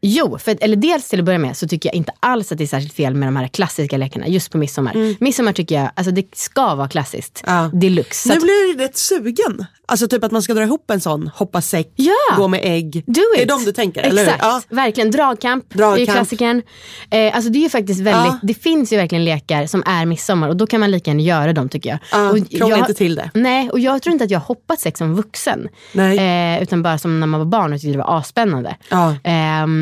[0.00, 2.64] Jo, för, eller dels till att börja med så tycker jag inte alls att det
[2.64, 5.14] är särskilt fel med de här klassiska lekarna just på midsommar.
[5.24, 7.42] Midsommar tycker jag, alltså det ska vara klassiskt.
[7.46, 7.62] Mm.
[7.64, 7.70] Ja.
[7.78, 8.28] Deluxe.
[8.28, 9.66] Nu att- blir jag rätt sugen.
[9.90, 12.12] Alltså typ att man ska dra ihop en sån, hoppa säck, Ja.
[12.36, 13.04] gå med ägg.
[13.06, 13.48] Do Det är it.
[13.48, 14.38] de du tänker, Exakt, eller hur?
[14.40, 14.60] Ja.
[14.68, 15.10] verkligen.
[15.10, 16.16] Dragkamp, det är ju Dragkamp.
[16.18, 16.62] klassikern.
[17.10, 18.38] Eh, alltså det är faktiskt väldigt, Ja.
[18.42, 21.52] det finns ju verkligen lekar som är midsommar och då kan man lika gärna göra
[21.52, 21.98] dem tycker jag.
[22.12, 23.30] Ja, krångla inte till det.
[23.34, 25.68] Nej, och jag tror inte att jag hoppat sex som vuxen.
[25.92, 26.18] Nej.
[26.56, 28.76] Eh, utan bara som när man var barn och tyckte det var asspännande.
[28.88, 29.14] Ja.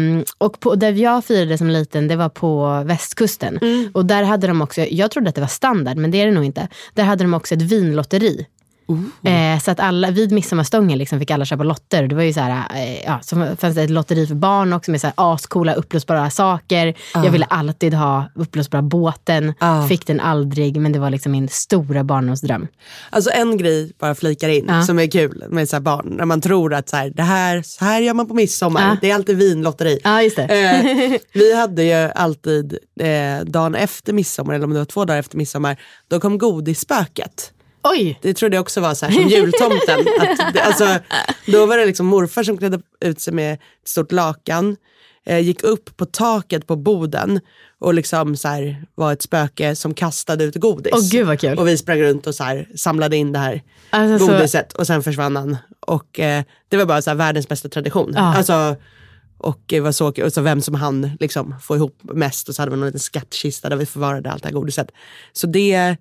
[0.06, 3.58] Ehm, och på, där jag firade som liten, det var på västkusten.
[3.62, 3.90] Mm.
[3.94, 6.32] Och där hade de också, jag trodde att det var standard, men det är det
[6.32, 6.68] nog inte.
[6.94, 8.46] Där hade de också ett vinlotteri.
[9.24, 12.06] Eh, så att alla, vid midsommarstången liksom fick alla köpa lotter.
[12.08, 14.90] Det var ju så här, eh, ja, så fanns det ett lotteri för barn också
[14.90, 16.94] med så här ascoola upplösbara saker.
[17.14, 19.54] Jag ville alltid ha upplösbara båten.
[19.58, 19.86] Ah.
[19.88, 22.66] Fick den aldrig, men det var liksom min stora barndomsdröm.
[23.10, 24.82] Alltså en grej, bara flikar in, Ja.
[24.82, 26.14] som är kul med så barn.
[26.18, 28.96] När man tror att så här, det här, så här gör man på midsommar.
[29.00, 29.98] Det är alltid vinlotteri.
[30.04, 30.42] Ja, just det.
[30.44, 35.20] Eh, vi hade ju alltid eh, dagen efter midsommar, eller om det var två dagar
[35.20, 35.76] efter midsommar,
[36.08, 37.52] då kom godisspöket.
[37.90, 38.18] Oj!
[38.22, 40.00] Det trodde jag också var så här som jultomten.
[40.20, 40.98] att alltså,
[41.46, 44.76] då var det liksom morfar som klädde ut sig med ett stort lakan,
[45.26, 47.40] eh, gick upp på taket på boden
[47.78, 50.92] och liksom så här, var ett spöke som kastade ut godis.
[50.94, 51.58] Åh, gud vad kul.
[51.58, 54.86] Och vi sprang runt och så här, samlade in det här Alltså, så- godiset och
[54.86, 55.56] sen försvann han.
[55.80, 58.12] Och eh, det var bara så här, världens bästa tradition.
[58.14, 58.34] Ja.
[58.36, 58.76] Alltså,
[59.38, 62.62] och det var så, och så vem som han liksom få ihop mest och så
[62.62, 64.88] hade vi någon liten skattkista där vi förvarade allt det här godiset.
[65.32, 65.96] Så det,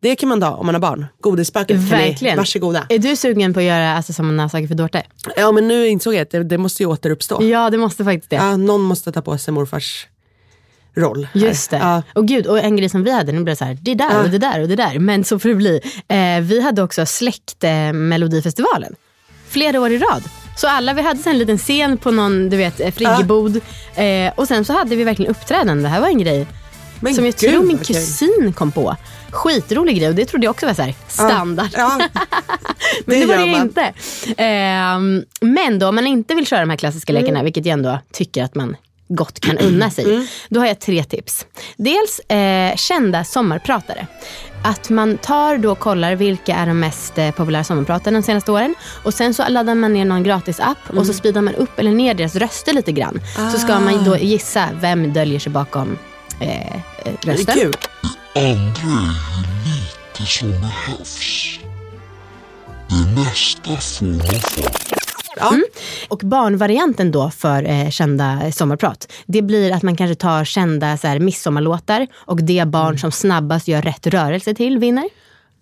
[0.00, 1.06] det kan man ta om man har barn.
[1.20, 2.36] Godisspöket kan ni, Verkligen.
[2.36, 2.86] varsågoda.
[2.88, 5.02] Är du sugen på att göra alltså, sådana saker för dårtor?
[5.36, 7.42] Ja men nu insåg jag att det, det måste ju återuppstå.
[7.42, 8.36] Ja, det måste faktiskt det.
[8.36, 10.06] Ja, någon måste ta på sig morfars
[10.96, 11.28] roll.
[11.34, 11.40] här.
[11.40, 11.76] Just det.
[11.76, 12.02] Ja.
[12.12, 14.22] Och gud, och en grej som vi hade, nu blev det så här, det där
[14.24, 14.98] och det där och det där.
[14.98, 15.80] Men så får det bli.
[16.08, 18.94] Eh, vi hade också släkt eh, Melodifestivalen.
[19.48, 20.22] Flera år i rad.
[20.56, 23.56] Så alla, vi hade en liten scen på någon, du vet, eh, friggebod.
[23.94, 25.82] Eh, och sen så hade vi verkligen uppträdande.
[25.82, 26.46] Det här var en grej
[27.00, 28.96] Men som jag gud, tror min kusin kom på.
[29.30, 31.68] Skitrolig grej och det trodde jag också var så här, standard.
[31.72, 31.98] Ja,
[33.04, 33.60] Men det, var det man.
[33.60, 33.92] inte.
[34.36, 37.22] Ehm, men då om man inte vill köra de här klassiska Mm.
[37.22, 38.76] lekarna, vilket jag ändå tycker att man
[39.08, 40.04] gott kan unna sig.
[40.04, 40.26] Mm.
[40.48, 41.46] Då har jag tre tips.
[41.76, 44.06] Dels eh, kända sommarpratare.
[44.64, 48.52] Att man tar då och kollar vilka är de mest eh, populära sommarpratarna de senaste
[48.52, 48.74] åren.
[49.04, 51.04] Och sen så laddar man ner någon gratis app och Mm.
[51.04, 53.20] så speedar man upp eller ner deras röster lite grann.
[53.52, 54.02] Så ska man Ah.
[54.04, 55.98] då gissa vem döljer sig bakom
[56.40, 56.80] eh, eh,
[57.22, 57.58] det rösten.
[57.58, 57.74] är kul.
[58.34, 61.58] Andra är lite som behövs.
[62.88, 64.62] Det mesta får man få.
[65.38, 65.48] Ja.
[65.48, 65.64] Mm.
[66.08, 71.06] Och barnvarianten då för eh, kända sommarprat, det blir att man kanske tar kända så
[71.06, 72.98] här, midsommarlåtar och det barn Mm.
[72.98, 75.08] som snabbast gör rätt rörelse till vinner.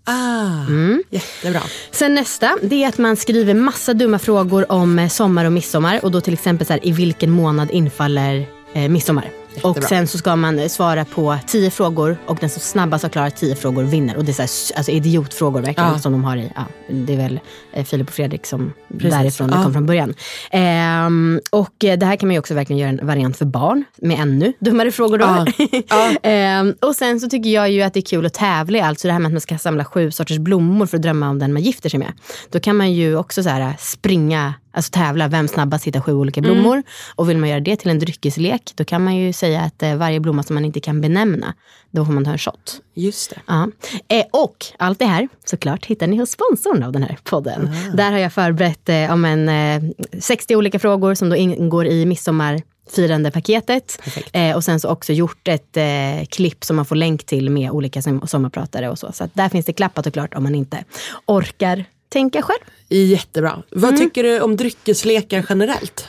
[0.06, 1.02] Ah, Mm.
[1.10, 1.60] Jättebra.
[1.90, 6.04] Sen nästa, det är att man skriver massa dumma frågor om eh, sommar och midsommar
[6.04, 9.30] och då till exempel så här, i vilken månad infaller eh, midsommar.
[9.62, 13.10] Och sen så ska man eh, svara på tio frågor och den som snabbast har
[13.10, 14.16] klarat tio frågor vinner.
[14.16, 15.98] Och det är så här, alltså idiotfrågor verkligen Ja.
[15.98, 17.40] som de har i, ja, det är väl
[17.72, 19.10] eh, Filip och Fredrik som Precis.
[19.10, 19.62] därifrån det Ja.
[19.62, 20.14] kom från början.
[20.50, 23.84] Ehm, och eh, det här kan man ju också verkligen göra en variant för barn
[23.96, 25.44] med ännu dummare frågor då.
[25.88, 26.10] Ja.
[26.22, 29.12] Ehm, och sen så tycker jag ju att det är kul att tävla alltså det
[29.12, 31.62] här med att man ska samla sju sorters blommor för att drömma om den man
[31.62, 32.12] gifter sig med.
[32.50, 36.40] Då kan man ju också så här springa, alltså tävla, vem snabbast hittar sju olika
[36.40, 36.82] blommor.
[37.14, 39.96] Och vill man göra det till en dryckeslek, då kan man ju säga att eh,
[39.96, 41.54] varje blomma som man inte kan benämna,
[41.90, 42.80] då får man ta en shot.
[42.94, 43.40] Just det.
[43.46, 43.68] Ja.
[44.08, 47.70] Eh, och allt det här såklart hittar ni hos sponsorn av den här podden.
[47.94, 52.06] Där har jag förberett eh, om en, eh, 60 olika frågor som då ingår i
[52.06, 53.98] midsommarfirandepaketet.
[54.32, 57.70] Eh, och sen så också gjort ett eh, klipp som man får länk till med
[57.70, 59.12] olika som- sommarpratare och så.
[59.12, 60.84] Så där finns det klappat och klart om man inte
[61.26, 62.60] orkar tänka själv.
[62.88, 63.62] Jättebra.
[63.70, 64.00] Vad Mm.
[64.00, 66.08] tycker du om dryckeslekar generellt?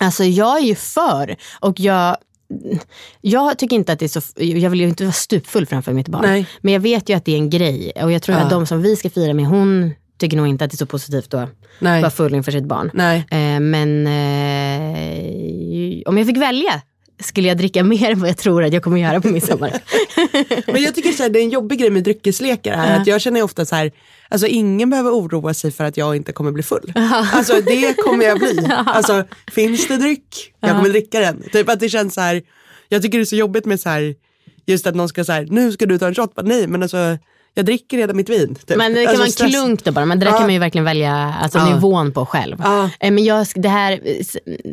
[0.00, 2.16] Alltså jag är ju för och jag
[3.20, 6.08] jag tycker inte att det är så, jag vill ju inte vara stupfull framför mitt
[6.08, 6.22] barn.
[6.26, 6.46] Nej.
[6.60, 8.42] Men jag vet ju att det är en grej och jag tror Ja.
[8.44, 10.86] att de som vi ska fira med, hon tycker nog inte att det är så
[10.86, 12.00] positivt att Nej.
[12.00, 12.90] vara full inför sitt barn.
[12.94, 13.18] Nej.
[13.30, 16.80] Eh, men eh, om jag fick välja
[17.20, 19.72] skulle jag dricka mer än vad jag tror att jag kommer göra på midsommar.
[20.72, 23.00] Men jag tycker så här, det är en jobbig grej med dryckeslekar här.
[23.00, 23.92] Att jag känner ofta så här,
[24.28, 26.92] alltså ingen behöver oroa sig för att jag inte kommer bli full.
[27.32, 28.68] Alltså det kommer jag bli.
[28.86, 31.42] Alltså finns det dryck, jag kommer dricka den.
[31.52, 32.42] Typ att det känns så här,
[32.88, 34.14] jag tycker det är så jobbigt med så här,
[34.66, 36.32] just att någon ska här, nu ska du ta en shot.
[36.42, 37.18] Nej men alltså
[37.58, 38.54] jag dricker redan mitt vin.
[38.66, 38.76] Typ.
[38.76, 40.36] Men det kan alltså, vara en stress- klunk då bara, men det där Ja.
[40.36, 41.74] kan man ju verkligen välja alltså, Ja.
[41.74, 42.56] nivån på själv.
[42.64, 42.90] Ja.
[43.00, 44.00] Eh, Men jag, det här,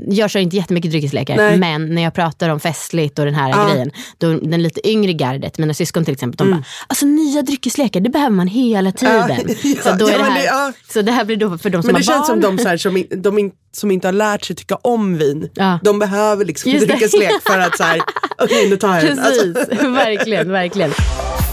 [0.08, 1.58] jag kör inte jättemycket dryckeslekar, Nej.
[1.58, 5.58] men när jag pratar om festligt och den här grejen, då den lite yngre gardet,
[5.58, 9.16] mina syskon till exempel, de bara, alltså nya dryckeslekar, det behöver man hela tiden.
[9.46, 9.56] Mm.
[9.64, 9.82] Ja.
[9.92, 11.92] så, då är Ja, det här, det- så det här blir då för de som
[11.92, 12.42] Men det har känns barn.
[12.42, 15.18] som de, så här, som, in, de in, som inte har lärt sig tycka om
[15.18, 15.50] vin.
[15.84, 16.80] De behöver liksom det.
[16.80, 18.02] dryckeslek för att så här,
[18.44, 19.20] okej nu tar jag den.
[19.20, 20.92] Alltså, Precis, verkligen, verkligen.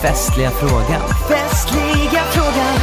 [0.02, 1.00] Festliga frågan.
[1.28, 2.74] festliga frågan.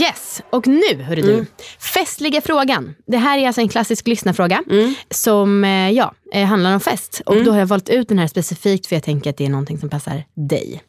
[0.00, 1.32] Yes, och nu hörru du.
[1.32, 1.46] Mm.
[1.94, 2.94] Festliga frågan.
[3.06, 4.94] Det här är alltså en klassisk lyssnarfråga Mm.
[5.10, 7.22] som eh, ja, eh, handlar om fest.
[7.26, 9.48] Och då har jag valt ut den här specifikt för jag tänker att det är
[9.50, 10.82] någonting som passar dig.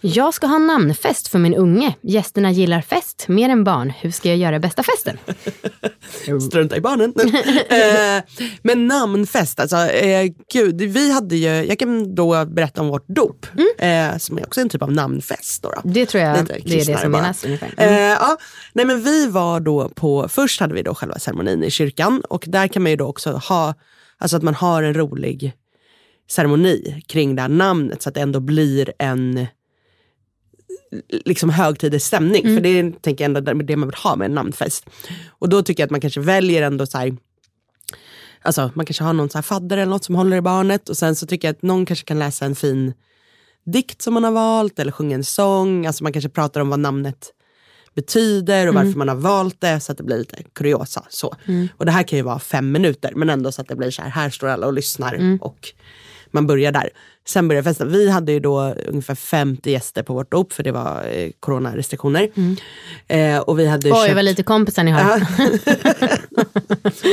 [0.00, 1.94] Jag ska ha namnfest för min unge.
[2.02, 3.90] Gästerna gillar fest mer än barn.
[3.90, 5.18] Hur ska jag göra bästa festen?
[6.40, 7.14] Strunta i barnen.
[7.68, 8.24] eh,
[8.62, 13.46] men namnfest, alltså eh, gud, vi hade ju, jag kan då berätta om vårt dop.
[13.78, 15.62] Eh, som är också en typ av namnfest.
[15.62, 15.80] Då, då.
[15.80, 15.94] Mm.
[15.94, 17.22] Det tror jag Lite det är det som bara.
[17.22, 17.74] menas ungefär.
[17.76, 18.02] Eh, Mm.
[18.10, 18.36] ja,
[18.72, 22.44] nej men vi var då på, först hade vi då själva ceremonin i kyrkan och
[22.46, 23.74] där kan man ju då också ha,
[24.18, 25.52] alltså att man har en rolig
[26.28, 29.46] ceremoni kring det här namnet så att det ändå blir en
[31.24, 32.42] liksom högtidlig stämning.
[32.42, 34.86] För det är tänker jag ändå det man vill ha med en namnfest.
[35.28, 37.16] Och då tycker jag att man kanske väljer ändå så här,
[38.42, 40.96] alltså man kanske har någon så här fadder eller något som håller i barnet och
[40.96, 42.92] sen så tycker jag att någon kanske kan läsa en fin
[43.66, 45.86] dikt som man har valt eller sjunga en sång.
[45.86, 47.32] Alltså man kanske pratar om vad namnet
[47.94, 51.06] betyder och varför man har valt det så att det blir lite kuriosa.
[51.08, 51.34] Så.
[51.76, 54.02] Och det här kan ju vara fem minuter men ändå så att det blir så
[54.02, 55.72] här, här står alla och lyssnar och
[56.36, 56.90] man börjar där.
[57.26, 57.92] Sen börjar festen.
[57.92, 62.28] Vi hade ju då ungefär 50 gäster på vårt dop för det var eh, coronarestriktioner.
[63.08, 64.14] Eh, och vi hade Oj, köpt...
[64.14, 65.26] vad lite kompisar ni har.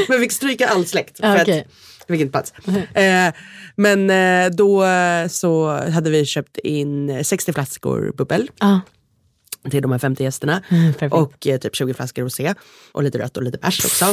[0.10, 1.18] Men vi fick stryka all släkt.
[1.18, 1.48] För Ja, att
[2.10, 2.54] inte plats.
[2.94, 3.34] Eh,
[3.76, 8.82] men eh, då eh, så hade vi köpt in 60 flaskor bubbel Ja.
[9.72, 10.64] Till de här 50 gästerna.
[10.70, 12.54] Mm, och eh, typ 20 flaskor rosé.
[12.92, 14.06] Och lite rött och lite bärs också.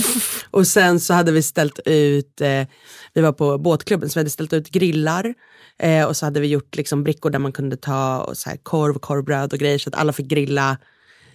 [0.50, 2.66] och sen så hade vi ställt ut, eh,
[3.14, 5.34] vi var på båtklubben så vi hade ställt ut grillar.
[5.78, 8.56] Eh, och så hade vi gjort liksom brickor där man kunde ta och så här
[8.56, 10.78] korv, korvbröd och grejer så att alla fick grilla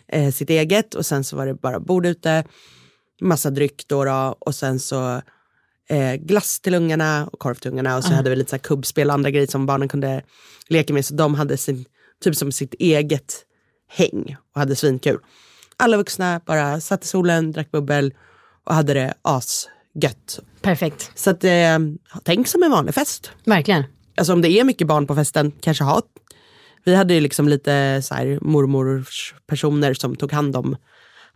[0.07, 0.95] eh, sitt eget.
[0.95, 2.43] Och sen så var det bara bord ute,
[3.21, 5.21] massa dryck då, då och sen så
[5.89, 8.61] eh, glass till ungarna och korv till ungarna och så hade vi lite så här
[8.61, 10.21] kubbspel och andra grejer som barnen kunde
[10.67, 11.05] leka med.
[11.05, 11.85] Så de hade sin,
[12.23, 13.45] typ som sitt eget
[13.87, 15.19] häng och hade svinkul.
[15.77, 18.13] Alla vuxna bara satt i solen, drack bubbel
[18.63, 20.39] och hade det asgött.
[20.61, 21.11] Perfekt.
[21.15, 21.79] Så att, eh,
[22.23, 23.31] tänk som en vanlig fest.
[23.45, 23.83] Verkligen.
[24.17, 26.01] Alltså om det är mycket barn på festen, kanske ha.
[26.83, 30.77] Vi hade ju liksom lite så här mormors personer som tog hand om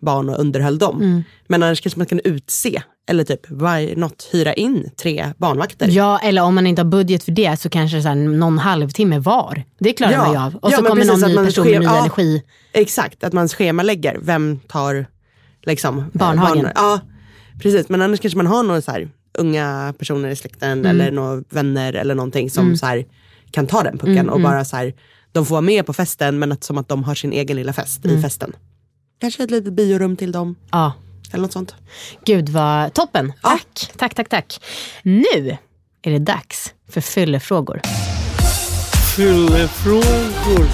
[0.01, 1.01] barn och underhöll dem.
[1.01, 1.23] Mm.
[1.47, 5.87] Men annars kanske man kan utse, eller typ why not hyra in tre barnvakter.
[5.91, 9.19] Ja, eller om man inte har budget för det så kanske så här någon halvtimme
[9.19, 9.63] var.
[9.79, 10.23] Det klarar Ja.
[10.23, 10.55] man ju av.
[10.55, 11.99] Och Ja, så kommer precis, någon ny man person med ny ja.
[11.99, 12.43] energi.
[12.73, 15.05] Exakt, att man schemalägger, vem tar
[15.65, 16.63] liksom, eh, Barnhagen.
[16.63, 16.99] barn- Ja,
[17.61, 17.89] precis.
[17.89, 20.85] Men annars kanske man har några så här, unga personer i släkten Mm.
[20.85, 23.05] eller några vänner eller någonting som så här,
[23.51, 24.93] kan ta den pucken Mm, och bara så här,
[25.31, 27.73] de får vara med på festen men att, som att de har sin egen lilla
[27.73, 28.17] fest Mm.
[28.17, 28.53] i festen.
[29.19, 30.93] Kanske ett litet biorum till dem Ja,
[31.31, 31.75] eller något sånt.
[32.25, 33.33] gud vad toppen.
[33.41, 34.61] Tack, tack, tack, tack.
[35.03, 35.57] Nu
[36.01, 37.81] är det dags för fyllefrågor.
[39.15, 40.67] Fyllefrågor.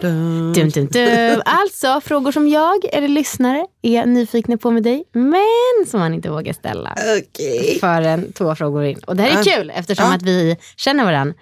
[0.00, 1.42] Dum, dum, dum.
[1.44, 6.30] Alltså frågor som jag eller lyssnare är nyfikna på med dig men som man inte
[6.30, 7.78] vågar ställa Okej.
[7.80, 8.98] förrän två frågor in.
[8.98, 10.14] Och det här är kul eftersom Ja.
[10.14, 11.34] att vi känner varandra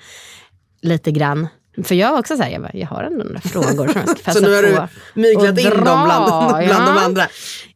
[0.83, 1.49] lite grann.
[1.85, 4.09] För jag var också så här, jag, bara, jag har ändå några frågor som jag
[4.11, 6.05] ska passa Så nu har på du myglat in dem dra.
[6.05, 7.01] bland, bland de Ja.
[7.05, 7.27] andra.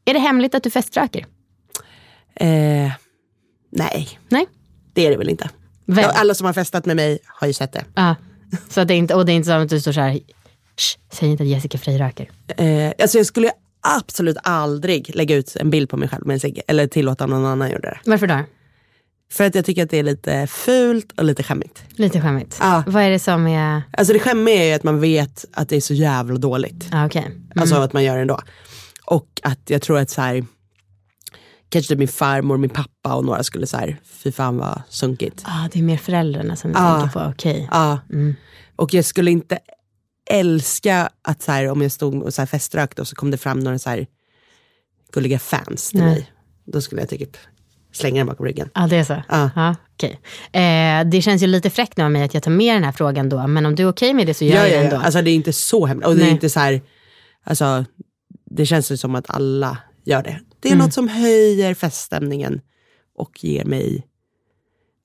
[0.05, 1.27] Är det hemligt att du feströker?
[2.35, 2.47] Eh,
[3.73, 4.47] nej, Nej?
[4.95, 5.51] det är det väl inte.
[5.87, 6.11] Vem?
[6.15, 7.85] Alla som har festat med mig har ju sett det.
[7.95, 8.15] Ja.
[8.69, 10.99] Så det är inte, och det är inte så att du står så här, "Shh,
[11.13, 12.31] säg inte att Jessica Frey röker.
[12.57, 13.51] Eh, alltså jag skulle
[13.97, 17.45] absolut aldrig lägga ut en bild på mig själv med en cigg eller tillåta någon
[17.47, 17.99] annan göra det.
[18.05, 18.41] Varför då?
[19.33, 21.83] För att jag tycker att det är lite fult och lite skämmigt.
[21.89, 22.57] Lite skämmigt.
[22.61, 22.83] Ja.
[22.87, 25.77] Vad är det som är, Alltså det skämmiga är ju att man vet att det
[25.77, 26.89] är så jävla dåligt.
[26.93, 27.31] ja okej.
[27.57, 28.41] Alltså att man gör det ändå.
[29.05, 30.45] Och att jag tror att så här,
[31.69, 35.43] kanske typ min farmor, min pappa och några skulle så här, fy fan vad sunkigt.
[35.47, 37.01] Ah, det är mer föräldrarna som du Ja.
[37.01, 37.69] tänker på, okej.
[37.73, 37.99] Ja.
[38.77, 39.59] Och jag skulle inte
[40.31, 43.39] älska att så här, om jag stod och så här feströkte och så kom det
[43.39, 44.07] fram några så här
[45.13, 46.09] gulliga fans till Nej.
[46.11, 46.33] mig.
[46.65, 47.37] Då skulle jag typ
[47.97, 48.69] slänga den bakom ryggen.
[48.75, 49.23] Ja, det är så?
[49.29, 49.51] Ja.
[49.57, 50.21] Ja, okej.
[50.53, 52.93] Eh, det känns ju lite fräckt nu av mig att jag tar med den här
[52.93, 54.85] frågan då, men om du är okej med det så gör Ja, jag ja, det
[54.85, 54.97] ändå.
[54.97, 56.07] Alltså det är inte så hemskt.
[56.07, 56.81] Och det är inte så här,
[57.45, 57.85] alltså
[58.51, 60.41] det känns ju som att alla gör det.
[60.61, 60.85] Det är Mm.
[60.85, 62.61] något som höjer feststämningen
[63.19, 64.07] och ger mig,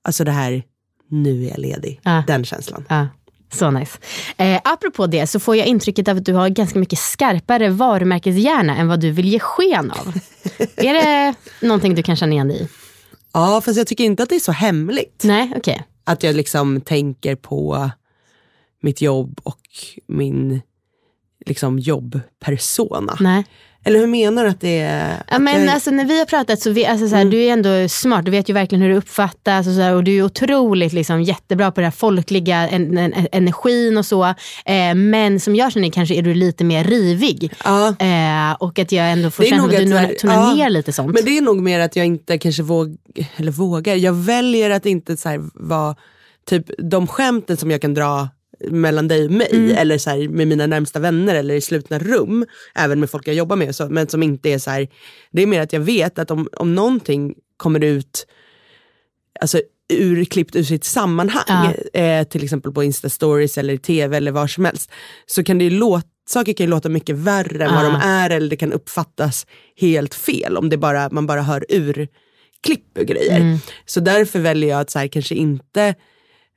[0.04, 0.62] alltså det här,
[1.10, 2.00] nu är jag ledig.
[2.02, 2.22] Ja.
[2.26, 2.84] Den känslan.
[2.88, 3.08] Ja,
[3.52, 3.98] så nice.
[4.36, 8.76] Eh, apropå det så får jag intrycket av att du har ganska mycket skarpare varumärkeshjärna
[8.76, 10.08] än vad du vill ge sken av.
[10.76, 11.34] är det
[11.66, 12.68] någonting du kan känna igen dig i?
[13.32, 15.22] Ja, fast jag tycker inte att det är så hemligt.
[15.24, 15.86] Nej, okej.
[16.04, 17.90] Att jag liksom tänker på
[18.80, 19.60] mitt jobb och
[20.06, 20.60] min
[21.46, 23.16] liksom jobbpersona.
[23.20, 23.44] Nej.
[23.84, 25.22] Eller hur menar du att det är?
[25.30, 27.26] Ja, men jag, alltså, när vi har pratat så, vi, alltså, så Mm.
[27.26, 29.94] här, du är ändå smart, du vet ju verkligen hur det uppfattas och, så här,
[29.94, 34.24] och du är otroligt liksom, jättebra på den här folkliga en, en, energin och så.
[34.64, 37.52] Eh, men som jag känner kanske är du lite mer rivig.
[37.64, 37.88] ja.
[37.88, 40.92] Eh, och att jag ändå får är känna att du här- tonar ja, ner lite
[40.92, 41.14] sånt.
[41.14, 42.96] Men det är nog mer att jag inte kanske våg,
[43.36, 45.96] eller vågar, jag väljer att inte så vara,
[46.48, 48.28] typ de skämten som jag kan dra
[48.70, 49.76] mellan dig och mig Mm.
[49.76, 53.34] eller så här, med mina närmsta vänner eller i slutna rum, även med folk jag
[53.34, 54.88] jobbar med, så, men som inte är så här,
[55.30, 58.26] det är mer att jag vet att om, om någonting kommer ut
[59.40, 59.60] alltså,
[59.92, 64.64] urklippt ur sitt sammanhang, eh, till exempel på Insta-stories eller i tv eller var som
[64.64, 64.90] helst,
[65.26, 68.30] så kan det ju låta Saker kan ju låta mycket värre än vad de är
[68.30, 69.46] eller det kan uppfattas
[69.76, 72.08] helt fel om det bara, man bara hör ur
[72.62, 73.58] klipp och grejer.
[73.86, 75.94] Så därför väljer jag att så här, kanske inte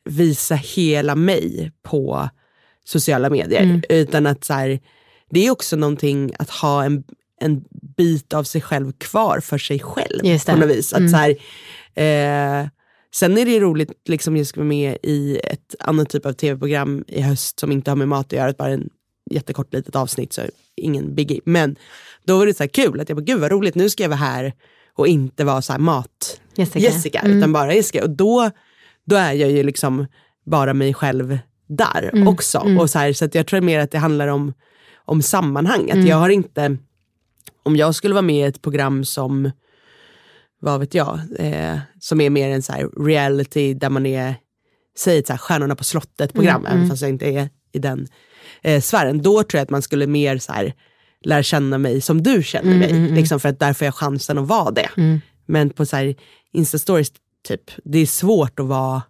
[0.06, 2.30] visa hela mig på
[2.86, 3.62] sociala medier.
[3.90, 4.80] Utan att så här,
[5.30, 7.04] det är också någonting att ha en,
[7.42, 7.64] en
[7.98, 10.20] bit av sig själv kvar för sig själv.
[10.46, 10.94] På något vis.
[10.94, 11.30] Att så här,
[11.96, 12.68] eh,
[13.16, 17.04] sen är det roligt, liksom jag ska vara med i ett annat typ av tv-program
[17.08, 18.90] i höst som inte har med mat att göra, bara en
[19.32, 20.42] jättekort litet avsnitt, så
[20.76, 21.42] ingen biggie.
[21.46, 21.76] Men
[22.26, 24.10] då var det så här kul, att jag bara, gud vad roligt, nu ska jag
[24.10, 24.54] vara här
[24.94, 26.80] och inte vara så här mat Jessica.
[26.80, 27.38] Jessica, Mm.
[27.38, 28.04] utan bara Jessica.
[28.04, 28.52] Och då,
[29.06, 30.06] då är jag ju liksom
[30.46, 31.38] bara mig själv
[31.68, 32.28] där Mm.
[32.28, 32.58] också.
[32.80, 34.54] Och så här, så att jag tror mer att det handlar om,
[35.06, 35.90] om sammanhang.
[35.90, 36.00] Mm.
[36.04, 36.78] Att jag har inte,
[37.64, 39.52] om jag skulle vara med i ett program som,
[40.62, 44.36] vad vet jag, eh, som är mer en så här reality där man är,
[44.98, 47.80] säg ett så här Stjärnorna på slottet program, Mm, även fast jag inte är i
[47.80, 48.08] den
[48.62, 49.22] eh, sfären.
[49.22, 50.74] Då tror jag att man skulle mer så här
[51.26, 53.12] lära känna mig som du känner Mm, mig.
[53.12, 54.90] Liksom för att där får jag chansen att vara det.
[55.46, 56.16] Men på så här
[56.54, 57.12] Insta-stories,
[57.46, 59.02] typ, det är svårt att vara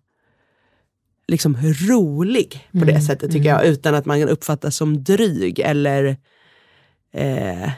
[1.28, 1.58] liksom
[1.90, 3.66] rolig på det sättet tycker jag.
[3.66, 6.18] Utan att man uppfattas som dryg eller
[7.14, 7.70] eh,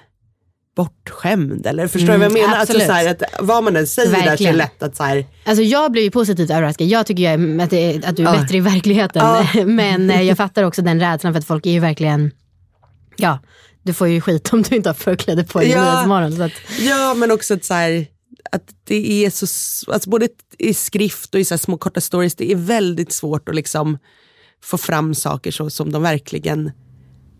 [0.75, 1.65] bortskämd.
[1.67, 2.55] Eller förstår du vad jag menar?
[2.55, 4.53] Alltså, så här, att, vad man än säger där så är Verkligen.
[4.53, 6.87] det lätt att så här, Alltså jag blev ju positivt överraskad.
[6.87, 8.41] Jag tycker ju att, det, att du är Ja.
[8.41, 9.21] bättre i verkligheten.
[9.25, 9.47] Ja.
[9.65, 12.31] Men eh, jag fattar också den rädslan för att folk är ju verkligen,
[13.15, 13.39] ja,
[13.83, 15.83] du får ju skit om du inte har förkläde på dig Ja.
[15.91, 16.31] Nyhetsmorgon.
[16.35, 18.05] Så att, Ja men också att, så här,
[18.51, 19.45] att det är så,
[19.91, 20.27] alltså både
[20.57, 23.97] i skrift och i så små korta stories, det är väldigt svårt att liksom
[24.63, 26.71] få fram saker så som de verkligen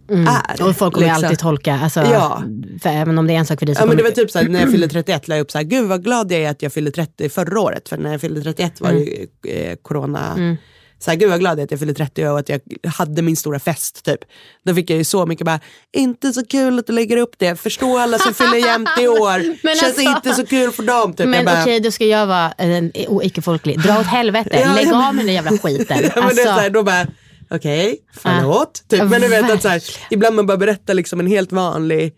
[0.10, 0.64] är.
[0.68, 1.26] och folk kommer ju liksom.
[1.26, 2.44] alltid tolka, alltså, Ja.
[2.82, 4.32] för även om det är en sak för dig så Ja men det var typ
[4.32, 6.62] såhär, när jag fyllde 31 la jag upp såhär, gud vad glad jag är att
[6.62, 7.90] jag fyllde 30 förra året.
[7.90, 10.58] För när jag fyllde 31 var det ju eh, corona.
[11.00, 13.22] Så här, gud vad glad jag är att jag fyllde 30 och att jag hade
[13.22, 14.20] min stora fest typ.
[14.66, 15.60] Då fick jag ju så mycket bara,
[15.98, 19.40] inte så kul att du lägger upp det, förstå alla som fyller jämnt i år.
[19.68, 21.14] Känns alltså- inte så kul för dem.
[21.14, 21.28] Typ.
[21.28, 22.92] Men okej, då ska jag vara en
[23.24, 23.80] icke-folklig.
[23.80, 25.98] Dra åt helvete, Ja, lägg av med den jävla skiten.
[26.04, 27.08] Ja, men det är Alltså, så här, då bara,
[27.50, 28.84] okej, förlåt.
[28.90, 29.04] Typ.
[29.04, 29.82] Men du vet att så här,
[30.12, 32.14] ibland man bara berättar liksom en helt vanlig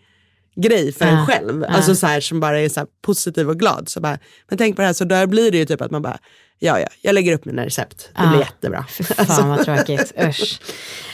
[0.62, 1.64] grej för en Ja, själv.
[1.68, 3.88] Alltså så här, som bara är så positiv och glad.
[3.88, 4.18] Så bara,
[4.48, 6.18] men tänk på det här, så där blir det ju typ att man bara,
[6.60, 7.98] ja ja, jag lägger upp mina recept.
[8.16, 8.28] Det Ja.
[8.30, 8.78] blir jättebra.
[8.98, 10.60] Alltså, Fan vad tråkigt, usch.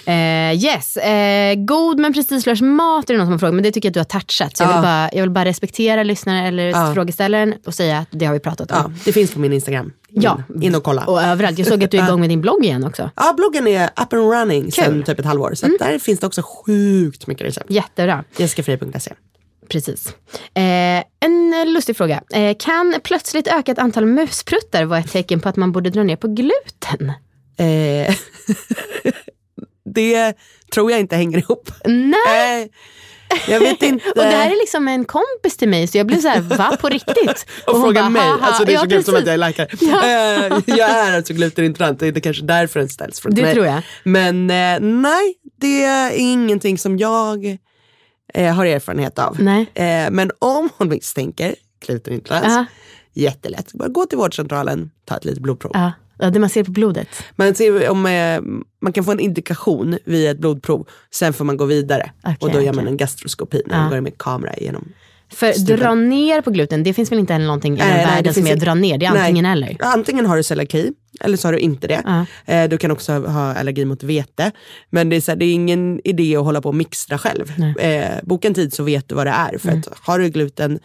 [0.08, 3.72] Eh, yes, eh, god men prestigelös mat är det någon som har frågat, men det
[3.72, 4.56] tycker jag att du har touchat.
[4.56, 4.82] Så jag, vill Ja.
[4.82, 6.92] bara, jag vill bara respektera lyssnaren eller Ja.
[6.94, 8.76] frågeställaren och säga att det har vi pratat om.
[8.76, 9.92] ja, det finns på min Instagram.
[10.10, 10.42] In, Ja.
[10.62, 11.04] in och kolla.
[11.04, 11.58] Och överallt.
[11.58, 13.10] Jag såg att du är igång med din blogg igen också.
[13.16, 14.92] Ja, bloggen är up and running sedan Kul.
[14.94, 15.04] Mm.
[15.04, 15.54] typ ett halvår.
[15.54, 17.70] Så att där finns det också sjukt mycket recept.
[17.70, 18.24] Jättebra.
[18.36, 19.12] Jessicafri.se.
[19.68, 20.08] Precis.
[20.54, 21.02] Eh,
[21.62, 22.22] en lustig fråga.
[22.32, 26.16] Eh, kan plötsligt ökat antal muspruttar vara ett tecken på att man borde dra ner
[26.16, 27.12] på gluten?
[27.58, 28.14] Eh,
[29.94, 30.34] det
[30.74, 31.70] tror jag inte hänger ihop.
[31.84, 32.62] Nej.
[32.62, 32.68] Eh,
[33.52, 34.08] jag vet inte.
[34.10, 36.76] Och det här är liksom en kompis till mig så jag blev så här, va
[36.80, 37.46] på riktigt?
[37.66, 38.22] och hon fråga mig.
[38.40, 39.68] Alltså det är Ja, så kul som att jag är läkare.
[39.80, 40.04] Ja.
[40.04, 43.54] Eh, jag är alltså glutenintolerant, det är kanske därför den ställs från Det mig.
[43.54, 43.82] tror jag.
[44.04, 44.46] Men
[45.02, 47.58] nej, det är ingenting som jag
[48.36, 49.36] eh, har erfarenhet av.
[49.40, 49.70] Nej.
[49.74, 51.54] Eh, men om hon misstänker
[51.86, 52.64] glutenintolerans, Ja.
[53.12, 53.72] jättelätt.
[53.72, 55.70] Bara gå till vårdcentralen, ta ett litet blodprov.
[55.74, 57.08] Ja, ja, det man ser på blodet.
[57.36, 58.40] Man, ser om, eh,
[58.80, 62.10] man kan få en indikation via ett blodprov, sen får man gå vidare.
[62.22, 62.72] Okej, och då gör okej.
[62.76, 64.88] man en gastroskopi när man går med kamera igenom.
[65.32, 65.76] För Stupen.
[65.80, 68.46] dra ner på gluten, det finns väl inte någonting i Nej, nej, världen det som
[68.46, 69.20] är inte- dra ner, det är Nej.
[69.20, 69.76] antingen eller.
[69.80, 72.02] Antingen har du celiaki eller så har du inte det.
[72.04, 72.26] Ja.
[72.54, 74.52] Eh, du kan också ha allergi mot vete.
[74.90, 77.52] Men det är, så här, det är ingen idé att hålla på och mixtra själv.
[77.78, 79.58] Eh, boka en tid så vet du vad det är.
[79.58, 79.80] För Mm.
[79.80, 80.78] att har du gluten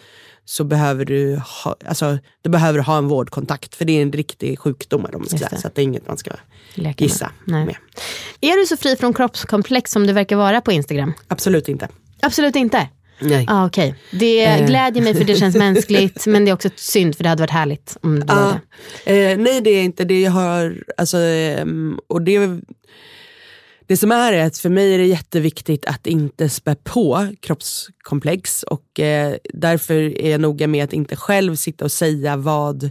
[0.46, 3.76] så behöver du ha, alltså, du behöver ha en vårdkontakt.
[3.76, 5.06] För det är en riktig sjukdom.
[5.14, 5.38] Om ska.
[5.58, 6.32] Så att det är inget man ska
[6.76, 7.02] Leka med.
[7.02, 7.66] gissa Nej.
[7.66, 7.76] med.
[8.42, 11.14] Är du så fri från kroppskomplex som du verkar vara på Instagram?
[11.28, 11.88] Absolut inte.
[12.22, 12.88] Absolut inte.
[13.22, 13.45] Nej.
[13.49, 14.65] Ah, Okej, det Eh.
[14.67, 17.49] glädjer mig för det känns mänskligt men det är också synd för det hade varit
[17.51, 18.59] härligt om det Ja.
[19.05, 19.32] det.
[19.32, 22.59] Eh, nej det är inte det jag har, alltså, ehm, och det,
[23.88, 28.63] det som är är att för mig är det jätteviktigt att inte spä på kroppskomplex
[28.63, 32.89] och eh, därför är jag noga med att inte själv sitta och säga vad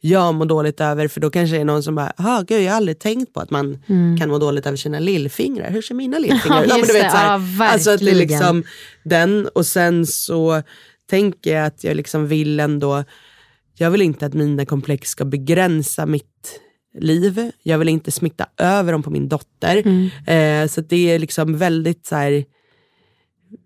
[0.00, 2.70] jag mår dåligt över för då kanske det är någon som bara, "Jaha, gud jag
[2.70, 3.78] har aldrig tänkt på att man
[4.20, 6.98] kan må dåligt över sina lillfingrar, hur ser mina lillfingrar ut?" Ja, men just du
[6.98, 7.10] vet, det.
[7.10, 8.28] så här, Ja, alltså att det är verkligen.
[8.28, 8.62] liksom
[9.04, 10.62] den och sen så
[11.10, 13.04] tänker jag att jag liksom vill ändå
[13.80, 16.60] jag vill inte att mina komplex ska begränsa mitt
[16.98, 17.50] liv.
[17.62, 19.76] Jag vill inte smitta över dem på min dotter.
[20.26, 22.44] Eh, så det är liksom väldigt så här,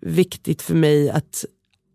[0.01, 1.49] viktigt för mig att, i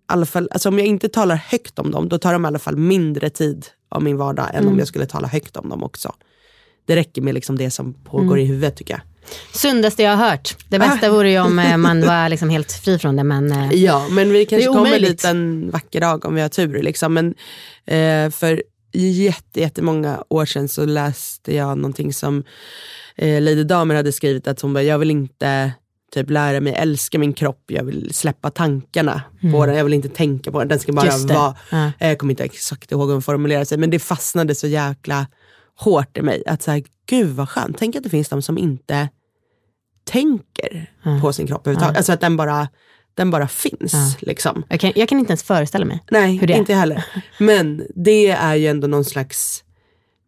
[0.08, 2.60] alla fall, alltså om jag inte talar högt om dem, då tar de i alla
[2.60, 6.16] fall mindre tid av min vardag än om jag skulle tala högt om dem också.
[6.86, 9.02] Det räcker med liksom det som pågår i huvudet tycker jag.
[9.54, 10.56] Sundaste jag har hört.
[10.70, 13.74] Det bästa vore ju om eh, man var liksom helt fri från det men eh,
[13.74, 16.84] Ja, men vi kanske kommer dit en vacker dag om vi har tur.
[16.84, 17.14] Liksom.
[17.14, 17.36] Men,
[17.86, 18.64] eh, för
[18.94, 22.44] jätte, jättemånga år sedan så läste jag någonting som
[23.16, 25.72] eh, Lady Damer hade skrivit att hon bara, jag vill inte
[26.22, 29.22] typ lära mig älska min kropp, jag vill släppa tankarna
[29.54, 31.28] på den, jag vill inte tänka på den, den ska bara Mm.
[31.28, 31.92] Vara, Ja.
[32.00, 35.28] eh, jag kommer inte exakt ihåg hur hon formulerade sig, men det fastnade så jäkla
[35.80, 36.44] hårt i mig.
[36.46, 39.10] Att så här, gud vad skönt, tänk att det finns de som inte
[40.04, 40.92] tänker
[41.22, 41.98] på sin kropp överhuvudtaget.
[41.98, 42.68] Alltså att den bara,
[43.14, 44.18] den bara finns.
[44.22, 44.64] Liksom.
[44.70, 46.04] jag, kan, jag kan inte ens föreställa mig.
[46.12, 46.58] Nej, Hur det är.
[46.58, 47.06] inte heller.
[47.40, 49.64] Men det är ju ändå någon slags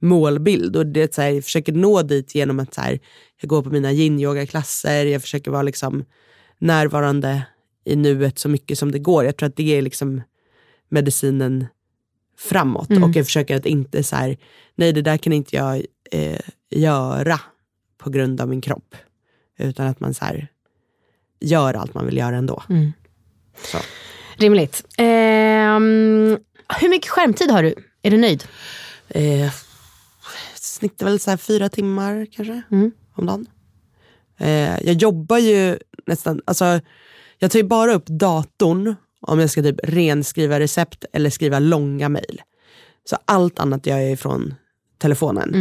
[0.01, 2.99] målbild och det så här, jag försöker nå dit genom att så här,
[3.41, 6.05] jag går på mina yin-yoga-klasser, jag försöker vara liksom
[6.57, 7.43] närvarande
[7.85, 9.25] i nuet så mycket som det går.
[9.25, 10.21] Jag tror att det är liksom
[10.89, 11.65] medicinen
[12.37, 14.37] framåt och jag försöker att inte så här,
[14.75, 17.39] nej det där kan inte jag eh, göra
[17.97, 18.95] på grund av min kropp.
[19.57, 20.47] Utan att man så här,
[21.39, 22.63] gör allt man vill göra ändå.
[23.63, 23.77] Så.
[24.37, 24.85] Rimligt.
[24.97, 26.37] Ehm,
[26.81, 27.75] hur mycket skärmtid har du?
[28.01, 28.43] Är du nöjd?
[29.07, 29.53] Eh,
[30.55, 32.91] snittar väl så här fyra timmar kanske Mm.
[33.19, 33.45] Om dagen.
[34.37, 36.79] Eh, jag jobbar ju nästan, alltså
[37.39, 42.09] jag tar ju bara upp datorn om jag ska typ renskriva recept eller skriva långa
[42.09, 42.41] mejl.
[43.09, 44.53] Så allt annat gör jag ifrån
[44.97, 45.53] telefonen.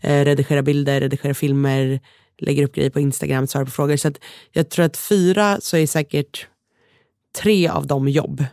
[0.00, 2.00] Eh, redigera bilder, redigera filmer,
[2.38, 3.96] lägger upp grejer på Instagram, svarar på frågor.
[3.96, 4.12] Så
[4.52, 6.46] jag tror att fyra så är säkert
[7.42, 8.44] tre av dem jobb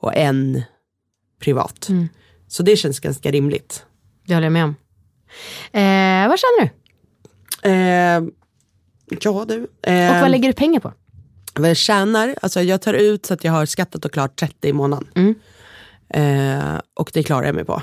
[0.00, 0.62] och en
[1.40, 1.88] privat.
[2.48, 3.86] Så det känns ganska rimligt.
[4.26, 4.74] Det håller jag med om.
[5.72, 6.70] Eh, vad känner du?
[7.62, 8.22] Eh,
[9.20, 9.66] ja du.
[9.82, 10.92] Eh, Och vad lägger du pengar på?
[11.58, 14.68] vad jag tjänar, alltså jag tar ut så att jag har skattat och klart 30
[14.68, 15.08] i månaden.
[15.14, 15.34] Mm.
[16.08, 17.82] Eh, och det klarar jag mig på.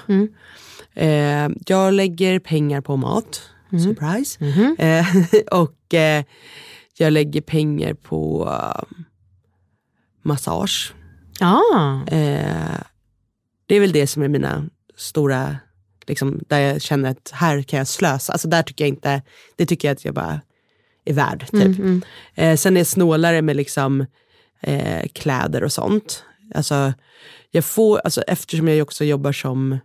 [0.94, 3.84] Eh, jag lägger pengar på mat, Mm.
[3.84, 4.40] surprise.
[4.78, 5.06] Eh,
[5.62, 6.24] och eh,
[6.98, 8.98] jag lägger pengar på eh,
[10.22, 10.94] massage.
[11.40, 12.78] Ah, Eh,
[13.66, 14.66] det är väl det som är mina
[14.98, 15.58] stora,
[16.08, 18.34] liksom, där jag känner att här kan jag slösa.
[18.34, 19.22] Alltså där tycker jag inte,
[19.56, 20.42] det tycker jag att jag bara
[21.06, 21.48] är värd.
[21.52, 22.04] Typ.
[22.36, 24.06] Eh, sen är jag snålare med liksom,
[24.62, 26.24] eh, kläder och sånt.
[26.56, 26.94] Alltså,
[27.52, 29.78] jag får, alltså, eftersom jag också jobbar som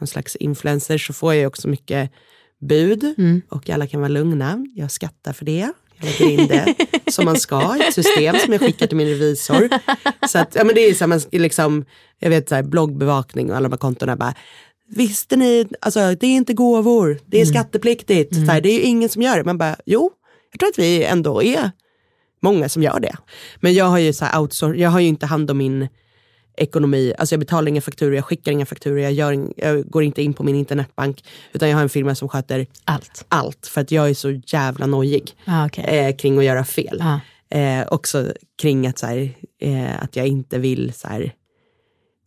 [0.00, 2.10] någon slags influencer så får jag också mycket
[2.60, 3.14] bud
[3.48, 4.66] och alla kan vara lugna.
[4.74, 5.72] Jag skattar för det.
[5.96, 6.74] Jag lägger in det
[7.12, 9.68] som man ska i ett system som jag skickar till min revisor.
[10.28, 11.84] Så att, ja, men det är så här, man liksom,
[12.18, 14.34] jag vet så här, bloggbevakning och alla de här kontona bara
[14.96, 18.34] Visste ni, alltså det är inte gåvor, det är skattepliktigt.
[18.34, 19.44] Så här, det är ju ingen som gör det.
[19.44, 20.10] Man bara, jo,
[20.52, 21.70] jag tror att vi ändå är
[22.42, 23.16] många som gör det.
[23.60, 25.88] Men jag har ju så här outsource, jag har ju inte hand om min
[26.56, 30.02] ekonomi, alltså jag betalar inga fakturor, jag skickar inga fakturor, jag, gör, ing- jag går
[30.02, 33.24] inte in på min internetbank, utan jag har en firma som sköter allt.
[33.28, 35.84] allt, för att jag är så jävla nojig Ah, okej.
[35.84, 37.02] eh, kring att göra fel.
[37.02, 37.20] Ah.
[37.58, 38.32] Eh, också
[38.62, 39.30] kring att, så här,
[39.62, 41.32] eh, att jag inte vill så här,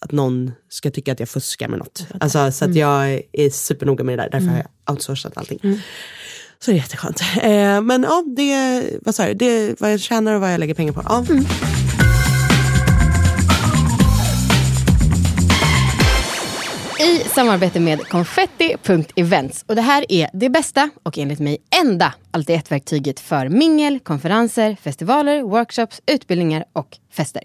[0.06, 2.08] att någon ska tycka att jag fuskar med något.
[2.20, 5.60] Alltså, så att jag är supernoga med det där, därför har jag outsourcat allting.
[6.60, 7.22] Så det är jätteskönt.
[7.42, 10.74] Eh, men ja, det, vad du, det är vad jag tjänar och vad jag lägger
[10.74, 11.02] pengar på.
[11.06, 11.26] Ja.
[17.00, 19.66] I samarbete med konfetti.events.
[19.68, 24.00] Och det här är det bästa och enligt mig enda allt i ett-verktyget för mingel,
[24.00, 27.44] konferenser, festivaler, workshops, utbildningar och fester.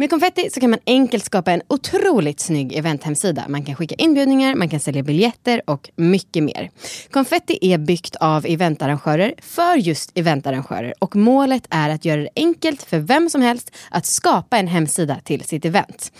[0.00, 3.44] Med Konfetti så kan man enkelt skapa en otroligt snygg eventhemsida.
[3.48, 6.70] Man kan skicka inbjudningar, man kan sälja biljetter och mycket mer.
[7.10, 12.82] Konfetti är byggt av eventarrangörer för just eventarrangörer och målet är att göra det enkelt
[12.82, 16.12] för vem som helst att skapa en hemsida till sitt event.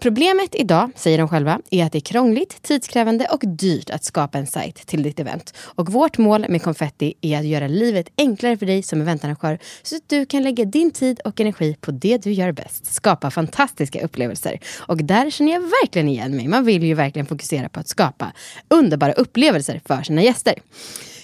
[0.00, 4.38] Problemet idag, säger de själva, är att det är krångligt, tidskrävande och dyrt att skapa
[4.38, 5.54] en sajt till ditt event.
[5.58, 9.96] Och vårt mål med Konfetti är att göra livet enklare för dig som eventarrangör så
[9.96, 12.94] att du kan lägga din tid och energi på det du gör bäst.
[12.94, 14.60] Skapa fantastiska upplevelser.
[14.78, 16.48] Och där känner jag verkligen igen mig.
[16.48, 18.32] Man vill ju verkligen fokusera på att skapa
[18.68, 20.54] underbara upplevelser för sina gäster.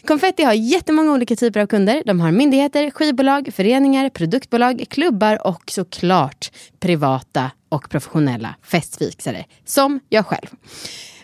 [0.07, 2.03] Konfetti har jättemånga olika typer av kunder.
[2.07, 9.44] De har myndigheter, skivbolag, föreningar, produktbolag, klubbar och såklart privata och professionella festfixare.
[9.64, 10.47] Som jag själv.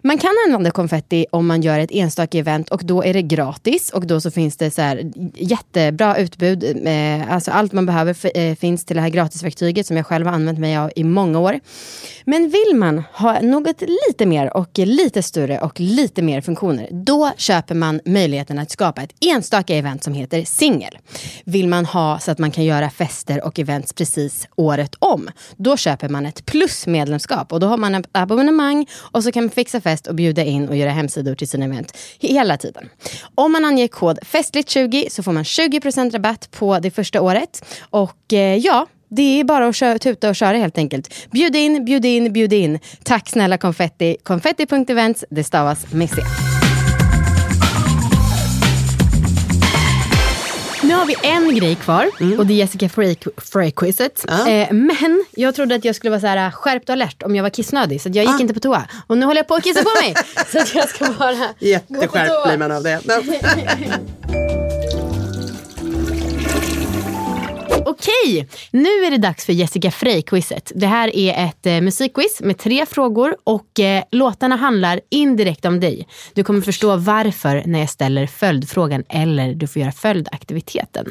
[0.04, 3.90] Man kan använda konfetti om man gör ett enstaka event och då är det gratis
[3.90, 6.64] och då så finns det så här jättebra utbud.
[6.86, 10.34] Eh, alltså allt man behöver eh, finns till det här gratisverktyget som jag själv har
[10.34, 11.60] använt mig av i många år.
[12.24, 17.30] Men vill man ha något lite mer och lite större och lite mer funktioner, då
[17.36, 20.98] köper man möjligheten att skapa ett enstaka event som heter singel.
[21.44, 25.76] Vill man ha så att man kan göra fester och events precis året om, då
[25.76, 29.80] köper man ett plusmedlemskap och då har man ett abonnemang och så kan man fixa
[29.80, 32.88] fest och bjuda in och göra hemsidor till sina event hela tiden.
[33.34, 38.32] Om man anger kod festligt20 så får man 20% rabatt på det första året och
[38.32, 41.30] eh, ja, det är bara att köra, tuta och köra helt enkelt.
[41.30, 42.78] Bjud in, bjud in, bjud in.
[43.02, 44.16] Tack snälla konfetti.
[44.22, 46.22] Konfetti.events, det stavas med C.
[51.02, 54.24] har vi en grej kvar och det är Jessica Frey-quizet.
[54.28, 54.48] Ja.
[54.48, 57.42] Eh, men jag trodde att jag skulle vara så här skärpt och alert om jag
[57.42, 58.40] var kissnödig så jag gick Ah.
[58.40, 58.82] inte på toa.
[59.06, 60.14] Och nu håller jag på att kissa på mig.
[60.52, 62.46] så att jag ska bara gå på Jätteskärpt toa.
[62.46, 63.00] blir man av det.
[67.86, 70.72] Okej, nu är det dags för Jessica Frey-quizet.
[70.74, 75.80] Det här är ett eh, musikquiz med tre frågor och eh, låtarna handlar indirekt om
[75.80, 76.08] dig.
[76.34, 81.06] Du kommer förstå varför när jag ställer följdfrågan eller du får göra följdaktiviteten.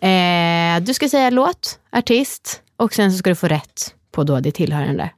[0.00, 4.40] Eh, du ska säga låt, artist och sen så ska du få rätt på då
[4.40, 5.10] det tillhörande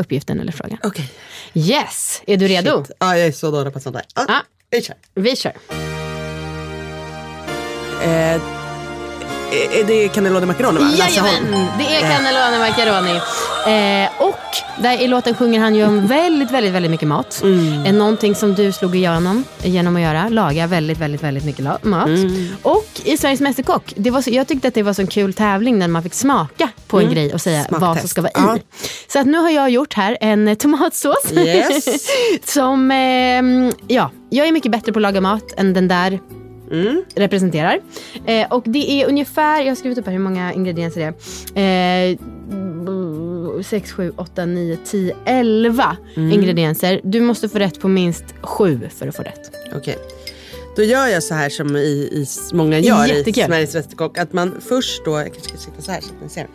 [0.00, 0.78] uppgiften eller frågan.
[0.82, 1.10] Okej.
[1.54, 2.84] Yes, är du redo?
[2.84, 2.96] Shit.
[3.00, 4.04] Ja, jag är så dålig på sånt där.
[4.14, 4.40] Ja, Ja.
[4.70, 4.96] vi kör.
[5.14, 5.52] Vi kör.
[8.04, 8.42] Eh,
[9.54, 10.90] är, är det cannelloni macaroni va?
[10.98, 13.16] Jajamän, det är cannelloni macaroni.
[13.66, 14.38] Eh, och
[14.82, 17.40] där i låten sjunger han ju om väldigt, väldigt, väldigt mycket mat.
[17.42, 17.84] Mm.
[17.86, 21.80] Eh, någonting som du slog igenom genom att göra, laga väldigt, väldigt, väldigt mycket mat.
[21.82, 22.48] Mm.
[22.62, 25.34] Och i Sveriges Mästerkock, det var så, jag tyckte att det var så en kul
[25.34, 27.94] tävling när man fick smaka på en grej och säga vad som Mm.
[27.94, 28.08] Smaktest.
[28.10, 28.56] ska vara Ja.
[28.56, 28.60] i.
[29.12, 31.32] Så att nu har jag gjort här en eh, tomatsås.
[31.32, 31.84] Yes.
[32.44, 36.18] som, ehm, ja, jag är mycket bättre på att laga mat än den där
[36.80, 37.04] Mm.
[37.14, 37.80] representerar.
[38.26, 41.00] Eh, och det är ungefär, jag har skrivit upp här hur många ingredienser
[41.54, 42.10] det är.
[42.10, 42.16] Eh,
[43.62, 46.32] 6, 7, 8, 9, 10, 11 Mm.
[46.32, 47.00] ingredienser.
[47.04, 49.50] Du måste få rätt på minst 7 för att få rätt.
[49.76, 49.98] Okej.
[50.76, 53.44] Då gör jag så här som i, i många gör i Jättekul.
[53.44, 54.18] Sveriges Mästerkock.
[54.18, 56.46] Att man först då, jag kanske ska sitta så här så att man ser.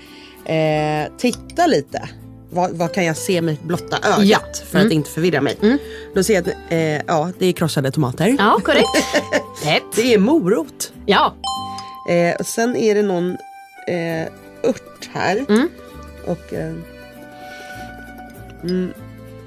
[0.46, 2.10] Eh, titta lite.
[2.52, 4.24] Vad, vad kan jag se med blotta ögat?
[4.26, 4.40] Ja.
[4.72, 4.88] För Mm.
[4.88, 5.58] att inte förvirra mig.
[6.16, 8.36] Då ser jag att eh, ja, det är krossade tomater.
[8.40, 8.88] Ja, korrekt.
[9.64, 9.84] Rätt.
[9.96, 10.94] Det är morot.
[11.06, 11.34] Ja.
[12.10, 13.32] Eh, och sen är det någon
[13.88, 14.28] eh,
[14.70, 15.46] ört här.
[15.50, 15.70] Mm.
[16.26, 16.74] Och eh,
[18.64, 18.94] mm,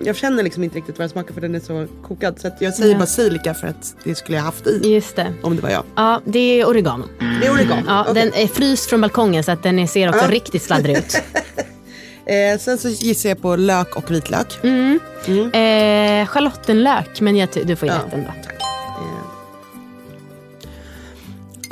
[0.05, 2.41] jag känner liksom inte riktigt vad den smakar för den är så kokad.
[2.41, 2.99] Så jag säger Ja.
[2.99, 4.81] basilika för att det skulle jag haft i.
[4.95, 5.33] Just det.
[5.43, 5.85] Om det var jag.
[5.97, 7.05] Ja, det är oregano.
[7.41, 7.83] Det är oregano.
[7.87, 8.15] Ja, Okej.
[8.15, 10.31] Den är fryst från balkongen så att den ser också Ja.
[10.31, 11.23] riktigt sladdrig ut.
[12.27, 14.59] Eh, sen så gissar jag på lök och vitlök.
[14.65, 15.01] Mm.
[15.53, 18.31] Eh, schalottenlök, men jag, du får ju Ja, rätt ändå.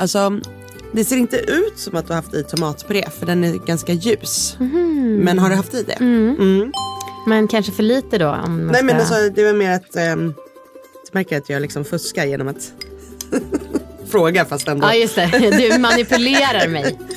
[0.01, 0.39] Alltså,
[0.91, 3.93] det ser inte ut som att du har haft i tomatpuré för den är ganska
[3.93, 4.55] ljus.
[5.23, 5.93] Men har du haft i det?
[5.93, 6.71] Mm.
[7.27, 8.29] Men kanske för lite då.
[8.29, 8.85] Om Nej ska...
[8.85, 10.33] men alltså, det var mer att jag
[11.11, 12.71] märker att jag liksom fuskar genom att
[14.11, 14.87] fråga fast ändå.
[14.87, 15.69] Ja, just det.
[15.71, 16.97] Du manipulerar mig.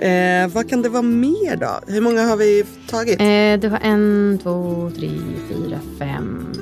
[0.00, 1.80] Eh, vad kan det vara mer då?
[1.86, 3.20] Hur många har vi tagit?
[3.20, 5.10] Eh, du har en, två, tre,
[5.48, 6.54] fyra, fem.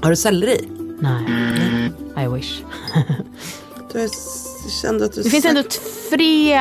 [0.00, 0.68] Har du selleri?
[1.00, 1.90] Nej,
[2.24, 2.62] I wish.
[3.92, 4.08] Du har
[4.70, 5.62] kände att du Det finns ändå
[6.10, 6.60] tre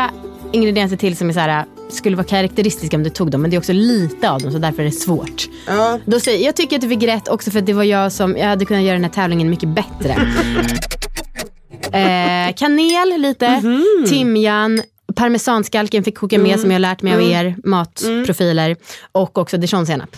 [0.51, 3.41] ingredienser till som är så här, skulle vara karaktäristiska om du tog dem.
[3.41, 5.47] Men det är också lite av dem så därför är det svårt.
[5.67, 8.37] Ja, Då säger, jag tycker att du fick rätt också för det var jag som,
[8.37, 10.11] jag hade kunnat göra den här tävlingen mycket bättre.
[11.91, 13.61] eh, kanel lite,
[14.09, 14.81] timjan,
[15.15, 18.75] parmesanskalken fick koka med som jag lärt mig av er matprofiler.
[19.11, 20.15] Och också dijonsenap.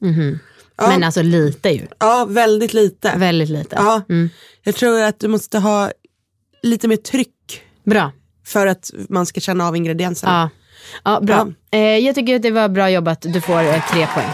[0.00, 0.38] Mhm.
[0.78, 1.86] Men alltså lite ju.
[1.98, 3.12] ja, väldigt lite.
[3.16, 3.76] Väldigt lite.
[3.78, 4.28] Ja, Mm.
[4.62, 5.90] Jag tror att du måste ha
[6.66, 8.12] lite mer tryck Bra.
[8.46, 10.50] för att man ska känna av ingredienserna.
[10.52, 10.62] Ja.
[11.04, 11.46] Ja, bra.
[11.70, 13.20] Eh, jag tycker att det var bra jobbat.
[13.22, 14.28] Du får eh, tre poäng.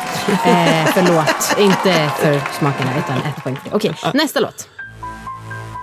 [0.55, 3.59] Eh, förlåt, inte för smakerna utan ett poäng.
[3.73, 4.69] Okej, nästa låt.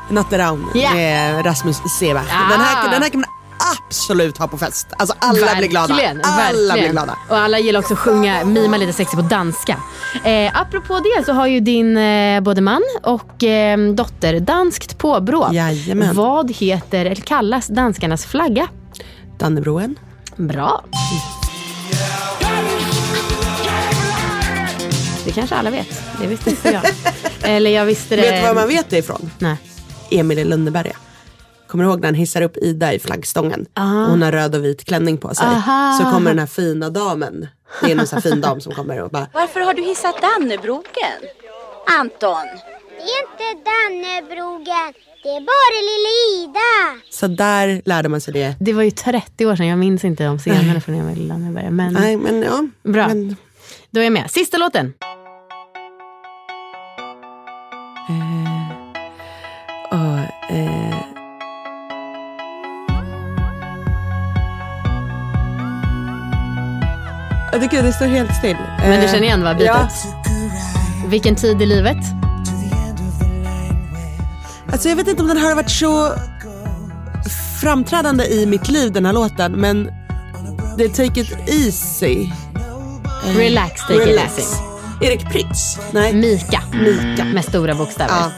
[0.10, 0.93] Natterraun Ja.
[0.93, 2.28] med Rasmus Seebach.
[2.32, 2.50] Ah.
[2.52, 3.29] Den, här, den här kan man
[3.90, 4.88] absolut ha på fest.
[4.98, 5.88] Alltså alla blir glada.
[5.94, 6.74] Verkligen, Alla verkligen.
[6.80, 7.18] blir glada.
[7.30, 9.78] Och alla gillar också att sjunga, mima lite sexigt på danska.
[10.24, 15.50] Eh, apropå det så har ju din eh, både man och eh, dotter danskt påbrå.
[15.54, 16.16] Jajamän.
[16.16, 18.68] Vad heter, eller kallas danskarnas flagga?
[19.40, 19.96] Dannebroen.
[20.36, 20.84] Bra.
[25.26, 26.02] Det kanske alla vet.
[26.22, 26.84] Det visste inte jag.
[27.52, 28.22] Eller jag visste det.
[28.22, 29.32] Vet du var man vet det ifrån?
[29.40, 29.56] Nej.
[30.12, 30.96] Emil i Lönneberga.
[31.70, 33.65] Kommer du ihåg när han hissar upp Ida i flaggstången?
[33.74, 35.47] Och hon har röd och vit klänning på sig.
[35.47, 35.97] Aha.
[35.99, 37.47] Så kommer den här fina damen.
[37.82, 40.15] Det är någon sån här fin dam som kommer och bara Varför har du hissat
[40.22, 41.20] Dannebrogen?
[41.99, 42.45] Anton.
[42.97, 44.93] Det är inte Dannebrogen.
[45.24, 47.01] Det är bara lilla Ida.
[47.09, 48.55] Så där lärde man sig det.
[48.59, 49.67] Det var ju 30 år sedan.
[49.67, 51.72] Jag minns inte de scenerna från Emil i Lönneberga.
[51.72, 52.67] Men Nej men ja.
[52.84, 53.07] Bra.
[53.07, 53.36] Men,
[53.89, 54.32] då är jag med.
[54.32, 54.93] Sista låten.
[67.52, 68.58] Jag tycker det står helt still.
[68.80, 69.68] Men du Eh, känner igen va, bitet?
[69.68, 69.88] Ja.
[71.08, 71.97] Vilken tid i livet?
[74.72, 76.14] Alltså jag vet inte om den har varit så
[77.62, 79.91] framträdande i mitt liv den här låten men
[80.78, 82.30] det är Take It Easy.
[83.38, 84.38] Relax, take it Relax.
[84.38, 84.56] easy.
[85.02, 85.78] Erik Prytz?
[85.91, 86.14] Nej.
[86.14, 86.62] Mika.
[86.74, 87.24] Mika.
[87.26, 88.14] Med stora bokstäver.
[88.14, 88.32] Ja.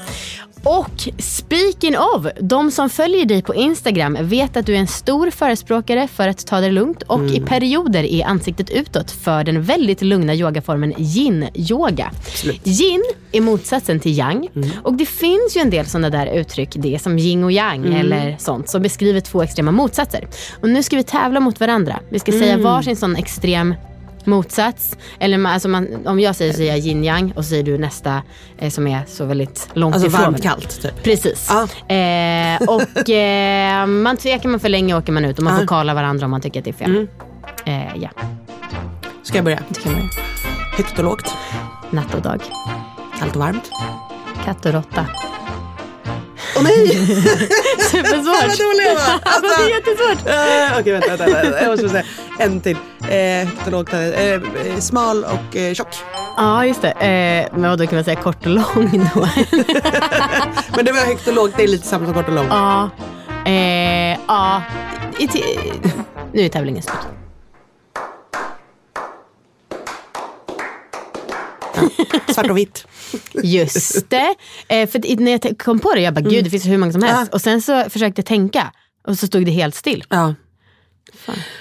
[0.63, 5.29] Och speaking of, de som följer dig på Instagram vet att du är en stor
[5.29, 7.33] förespråkare för att ta det lugnt och Mm.
[7.33, 12.11] i perioder är ansiktet utåt för den väldigt lugna yogaformen yin-yoga.
[12.63, 14.69] Yin är motsatsen till yang Mm.
[14.83, 17.85] och det finns ju en del sådana där uttryck, det är som yin och yang
[17.85, 17.93] Mm.
[17.99, 20.27] eller sånt, som beskriver två extrema motsatser.
[20.61, 21.99] Och nu ska vi tävla mot varandra.
[22.09, 22.63] Vi ska säga Mm.
[22.63, 23.75] varsin sån extrem
[24.25, 24.97] motsats.
[25.19, 27.77] Eller alltså man, om jag säger så säger jag yin yang och så säger du
[27.77, 28.21] nästa
[28.57, 30.21] eh, som är så väldigt långt Alltså ifrån.
[30.21, 31.03] varmt kallt typ.
[31.03, 31.49] Precis.
[31.49, 31.95] Ja.
[31.95, 35.59] Eh, och eh, man tvekar man för länge åker man ut och man Ja.
[35.59, 36.91] får kalla varandra om man tycker att det är fel.
[36.91, 37.07] Mm.
[37.65, 38.09] Eh, ja,
[39.23, 39.59] Ska jag börja?
[39.69, 40.09] det kan man
[40.77, 41.33] Högt och lågt.
[41.89, 42.41] Natt och dag.
[43.19, 43.69] Kallt och varmt.
[44.45, 45.05] Katt och råtta.
[46.61, 46.87] Åh nej!
[47.79, 48.35] Supersvårt.
[48.39, 49.19] Fan vad dålig jag var.
[49.23, 50.27] Alltså, det är jättesvårt.
[50.27, 51.61] Eh, Okej vänta, vänta, vänta.
[51.61, 52.03] Jag måste säga
[52.39, 52.77] en till.
[53.01, 53.89] Högt och lågt,
[54.79, 55.87] smal och eh, tjock.
[56.37, 56.91] Ja, just det.
[56.91, 59.21] Eh, men då kan man säga kort och lång då.
[60.75, 62.47] Men det var högt och lågt, det är lite samma som kort och lång.
[62.49, 62.89] ja.
[63.45, 64.61] Eh, ja.
[66.33, 66.95] Nu är tävlingen slut.
[72.27, 72.85] Svart och vitt.
[73.43, 74.35] Just det.
[74.67, 77.01] Eh, för när jag kom på det, jag bara gud det finns hur många som
[77.01, 77.15] helst.
[77.15, 77.27] Mm.
[77.31, 77.35] Ja.
[77.35, 78.73] Och sen så försökte jag tänka
[79.07, 80.03] och så stod det helt still.
[80.09, 80.35] Ja.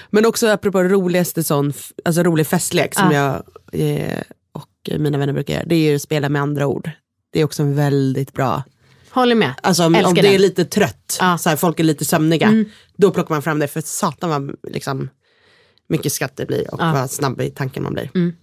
[0.09, 1.73] Men också apropå roligaste sån,
[2.05, 3.43] alltså rolig festlek som jag
[3.73, 4.21] eh,
[4.51, 6.91] och mina vänner brukar göra, det är ju att spela med andra ord.
[7.33, 8.63] Det är också en väldigt bra,
[9.09, 9.53] Håller med.
[9.63, 11.25] alltså om, om det är lite trött, Ja.
[11.25, 11.37] Mm.
[11.37, 12.65] så här, folk är lite sömniga,
[12.97, 15.09] då plockar man fram det för satan vad liksom,
[15.89, 18.11] mycket skratt det blir och vad snabb i tanken man blir.
[18.15, 18.33] Mm.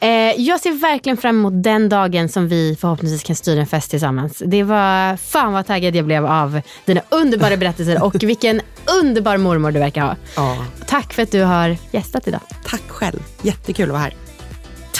[0.00, 0.08] Eh,
[0.40, 4.42] jag ser verkligen fram emot den dagen som vi förhoppningsvis kan styra en fest tillsammans.
[4.46, 8.60] Det var fan vad taggad jag blev av dina underbara berättelser och vilken
[9.00, 10.16] underbar mormor du verkar ha.
[10.36, 10.66] Ja.
[10.86, 12.40] Tack för att du har gästat idag.
[12.64, 14.14] Tack själv, jättekul att vara här.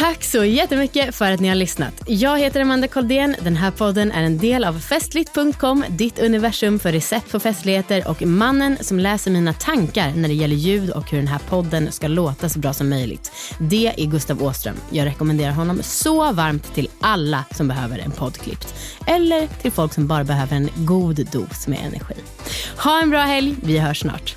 [0.02, 2.02] Tack så jättemycket för att ni har lyssnat.
[2.06, 3.36] Jag heter Amanda Koldén.
[3.40, 8.22] Den här podden är en del av festligt.com, ditt universum för recept på festligheter och
[8.22, 12.08] mannen som läser mina tankar när det gäller ljud och hur den här podden ska
[12.08, 13.32] låta så bra som möjligt.
[13.58, 14.76] Det är Gustav Åström.
[14.90, 18.74] Jag rekommenderar honom så varmt till alla som behöver en podd klippt.
[19.06, 22.14] Eller till folk som bara behöver en god dos med energi.
[22.76, 23.56] Ha en bra helg.
[23.62, 24.36] Vi hörs snart.